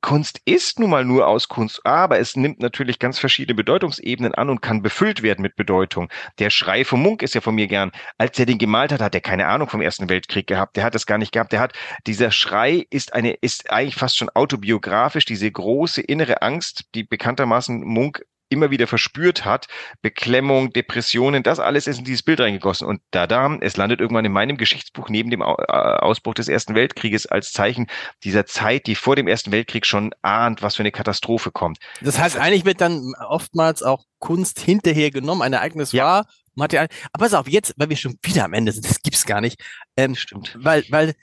Kunst 0.00 0.40
ist 0.44 0.80
nun 0.80 0.90
mal 0.90 1.04
nur 1.04 1.26
aus 1.26 1.48
Kunst, 1.48 1.84
aber 1.84 2.18
es 2.18 2.34
nimmt 2.34 2.60
natürlich 2.60 2.98
ganz 2.98 3.18
verschiedene 3.18 3.54
Bedeutungsebenen 3.54 4.34
an 4.34 4.48
und 4.48 4.62
kann 4.62 4.82
befüllt 4.82 5.22
werden 5.22 5.42
mit 5.42 5.56
Bedeutung. 5.56 6.08
Der 6.38 6.50
Schrei 6.50 6.84
vom 6.84 7.02
Munk 7.02 7.22
ist 7.22 7.34
ja 7.34 7.40
von 7.40 7.54
mir 7.54 7.66
gern. 7.66 7.92
Als 8.16 8.38
er 8.38 8.46
den 8.46 8.58
gemalt 8.58 8.92
hat, 8.92 9.00
hat 9.00 9.14
er 9.14 9.20
keine 9.20 9.46
Ahnung 9.46 9.68
vom 9.68 9.82
Ersten 9.82 10.08
Weltkrieg 10.08 10.46
gehabt. 10.46 10.76
Der 10.76 10.84
hat 10.84 10.94
es 10.94 11.06
gar 11.06 11.18
nicht 11.18 11.32
gehabt. 11.32 11.52
Der 11.52 11.60
hat, 11.60 11.74
dieser 12.06 12.30
Schrei 12.30 12.86
ist 12.90 13.12
eine, 13.12 13.32
ist 13.32 13.70
eigentlich 13.70 13.96
fast 13.96 14.16
schon 14.16 14.30
autobiografisch, 14.30 15.26
diese 15.26 15.50
große 15.50 16.00
innere 16.00 16.40
Angst, 16.42 16.86
die 16.94 17.04
bekanntermaßen 17.04 17.84
Munk 17.84 18.24
immer 18.50 18.70
wieder 18.70 18.86
verspürt 18.86 19.44
hat, 19.44 19.66
Beklemmung, 20.02 20.72
Depressionen, 20.72 21.42
das 21.42 21.58
alles 21.58 21.86
ist 21.86 21.98
in 21.98 22.04
dieses 22.04 22.22
Bild 22.22 22.40
reingegossen. 22.40 22.86
Und 22.86 23.00
da, 23.10 23.26
da, 23.26 23.56
es 23.60 23.76
landet 23.76 24.00
irgendwann 24.00 24.24
in 24.24 24.32
meinem 24.32 24.56
Geschichtsbuch 24.56 25.08
neben 25.08 25.30
dem 25.30 25.40
äh, 25.40 25.44
Ausbruch 25.44 26.34
des 26.34 26.48
Ersten 26.48 26.74
Weltkrieges 26.74 27.26
als 27.26 27.52
Zeichen 27.52 27.86
dieser 28.24 28.46
Zeit, 28.46 28.86
die 28.86 28.94
vor 28.94 29.16
dem 29.16 29.28
Ersten 29.28 29.52
Weltkrieg 29.52 29.86
schon 29.86 30.12
ahnt, 30.22 30.62
was 30.62 30.76
für 30.76 30.82
eine 30.82 30.92
Katastrophe 30.92 31.50
kommt. 31.50 31.78
Das 32.02 32.18
heißt, 32.18 32.36
eigentlich 32.36 32.64
wird 32.64 32.80
dann 32.80 33.14
oftmals 33.26 33.82
auch 33.82 34.04
Kunst 34.18 34.60
hinterher 34.60 35.10
genommen, 35.10 35.42
ein 35.42 35.52
Ereignis 35.52 35.92
ja. 35.92 36.04
war, 36.04 36.26
man 36.54 36.64
hat 36.64 36.72
ja, 36.72 36.82
aber 37.12 37.24
pass 37.24 37.34
auf, 37.34 37.48
jetzt, 37.48 37.74
weil 37.76 37.88
wir 37.88 37.96
schon 37.96 38.18
wieder 38.22 38.44
am 38.44 38.52
Ende 38.52 38.72
sind, 38.72 38.88
das 38.88 39.00
gibt's 39.00 39.24
gar 39.24 39.40
nicht. 39.40 39.62
Ähm, 39.96 40.14
Stimmt. 40.14 40.56
Weil, 40.60 40.84
weil, 40.90 41.14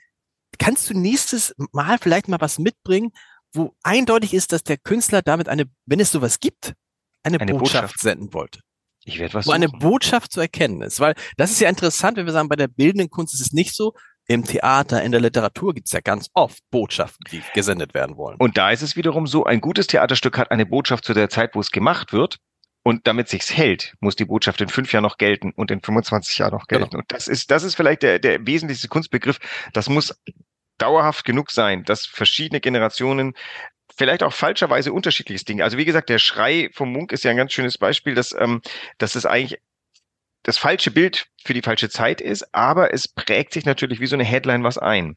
kannst 0.58 0.90
du 0.90 0.98
nächstes 0.98 1.54
Mal 1.72 1.98
vielleicht 1.98 2.28
mal 2.28 2.40
was 2.40 2.58
mitbringen, 2.58 3.12
wo 3.52 3.74
eindeutig 3.82 4.34
ist, 4.34 4.52
dass 4.52 4.62
der 4.62 4.76
Künstler 4.76 5.22
damit 5.22 5.48
eine, 5.48 5.64
wenn 5.86 6.00
es 6.00 6.10
sowas 6.10 6.40
gibt, 6.40 6.74
eine, 7.22 7.40
eine 7.40 7.52
Botschaft, 7.52 7.82
Botschaft, 7.82 8.00
senden 8.00 8.32
wollte. 8.32 8.60
Ich 9.04 9.18
werde 9.18 9.34
was 9.34 9.46
Wo 9.46 9.50
suchen. 9.52 9.62
eine 9.62 9.68
Botschaft 9.68 10.32
zu 10.32 10.40
erkennen 10.40 10.82
ist. 10.82 11.00
Weil 11.00 11.14
das 11.36 11.50
ist 11.50 11.60
ja 11.60 11.68
interessant, 11.68 12.16
wenn 12.16 12.26
wir 12.26 12.32
sagen, 12.32 12.48
bei 12.48 12.56
der 12.56 12.68
bildenden 12.68 13.10
Kunst 13.10 13.34
ist 13.34 13.40
es 13.40 13.52
nicht 13.52 13.74
so, 13.74 13.94
im 14.30 14.44
Theater, 14.44 15.02
in 15.02 15.10
der 15.10 15.22
Literatur 15.22 15.72
gibt 15.72 15.86
es 15.86 15.92
ja 15.92 16.00
ganz 16.00 16.28
oft 16.34 16.62
Botschaften, 16.70 17.24
die 17.32 17.42
gesendet 17.54 17.94
werden 17.94 18.16
wollen. 18.18 18.36
Und 18.38 18.58
da 18.58 18.70
ist 18.70 18.82
es 18.82 18.94
wiederum 18.94 19.26
so, 19.26 19.44
ein 19.44 19.62
gutes 19.62 19.86
Theaterstück 19.86 20.36
hat 20.36 20.50
eine 20.50 20.66
Botschaft 20.66 21.04
zu 21.04 21.14
der 21.14 21.30
Zeit, 21.30 21.54
wo 21.54 21.60
es 21.60 21.70
gemacht 21.70 22.12
wird. 22.12 22.36
Und 22.82 23.06
damit 23.06 23.28
sich's 23.28 23.54
hält, 23.54 23.94
muss 24.00 24.16
die 24.16 24.26
Botschaft 24.26 24.60
in 24.60 24.68
fünf 24.68 24.92
Jahren 24.92 25.02
noch 25.02 25.18
gelten 25.18 25.52
und 25.52 25.70
in 25.70 25.80
25 25.80 26.38
Jahren 26.38 26.52
noch 26.52 26.66
gelten. 26.66 26.90
Genau. 26.90 27.00
Und 27.00 27.12
das 27.12 27.26
ist, 27.26 27.50
das 27.50 27.62
ist 27.62 27.74
vielleicht 27.74 28.02
der, 28.02 28.18
der 28.18 28.46
wesentlichste 28.46 28.88
Kunstbegriff. 28.88 29.38
Das 29.72 29.88
muss 29.88 30.14
dauerhaft 30.78 31.24
genug 31.24 31.50
sein, 31.50 31.84
dass 31.84 32.06
verschiedene 32.06 32.60
Generationen 32.60 33.34
vielleicht 33.96 34.22
auch 34.22 34.32
falscherweise 34.32 34.92
unterschiedliches 34.92 35.44
Ding. 35.44 35.62
Also 35.62 35.78
wie 35.78 35.84
gesagt, 35.84 36.08
der 36.08 36.18
Schrei 36.18 36.70
vom 36.72 36.92
Munk 36.92 37.12
ist 37.12 37.24
ja 37.24 37.30
ein 37.30 37.36
ganz 37.36 37.52
schönes 37.52 37.78
Beispiel, 37.78 38.14
dass, 38.14 38.34
ähm, 38.38 38.62
dass 38.98 39.14
es 39.14 39.26
eigentlich 39.26 39.60
das 40.42 40.58
falsche 40.58 40.90
Bild 40.90 41.26
für 41.44 41.54
die 41.54 41.62
falsche 41.62 41.90
Zeit 41.90 42.20
ist, 42.20 42.54
aber 42.54 42.94
es 42.94 43.08
prägt 43.08 43.52
sich 43.52 43.64
natürlich 43.64 44.00
wie 44.00 44.06
so 44.06 44.16
eine 44.16 44.24
Headline 44.24 44.64
was 44.64 44.78
ein. 44.78 45.16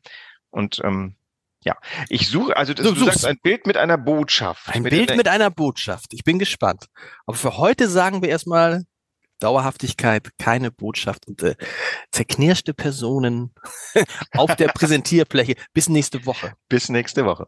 Und 0.50 0.82
ähm, 0.84 1.16
ja, 1.64 1.78
ich 2.10 2.28
suche, 2.28 2.58
also 2.58 2.74
das, 2.74 2.86
du, 2.86 2.94
du 2.94 3.06
sagst 3.06 3.26
ein 3.26 3.38
Bild 3.42 3.68
mit 3.68 3.78
einer 3.78 3.98
Botschaft. 3.98 4.68
Ein 4.68 4.82
mit 4.82 4.92
Bild 4.92 5.16
mit 5.16 5.28
einer 5.28 5.52
Botschaft. 5.52 6.14
Ich 6.14 6.24
bin 6.24 6.40
gespannt. 6.40 6.88
Aber 7.26 7.38
für 7.38 7.58
heute 7.58 7.88
sagen 7.88 8.22
wir 8.22 8.30
erstmal 8.30 8.86
Dauerhaftigkeit, 9.40 10.30
keine 10.38 10.72
Botschaft 10.72 11.28
und 11.28 11.42
äh, 11.44 11.56
zerknirschte 12.12 12.74
Personen 12.74 13.54
auf 14.34 14.56
der 14.56 14.70
Präsentierfläche. 14.70 15.56
Bis 15.74 15.88
nächste 15.88 16.26
Woche. 16.26 16.54
Bis 16.68 16.90
nächste 16.90 17.26
Woche. 17.26 17.48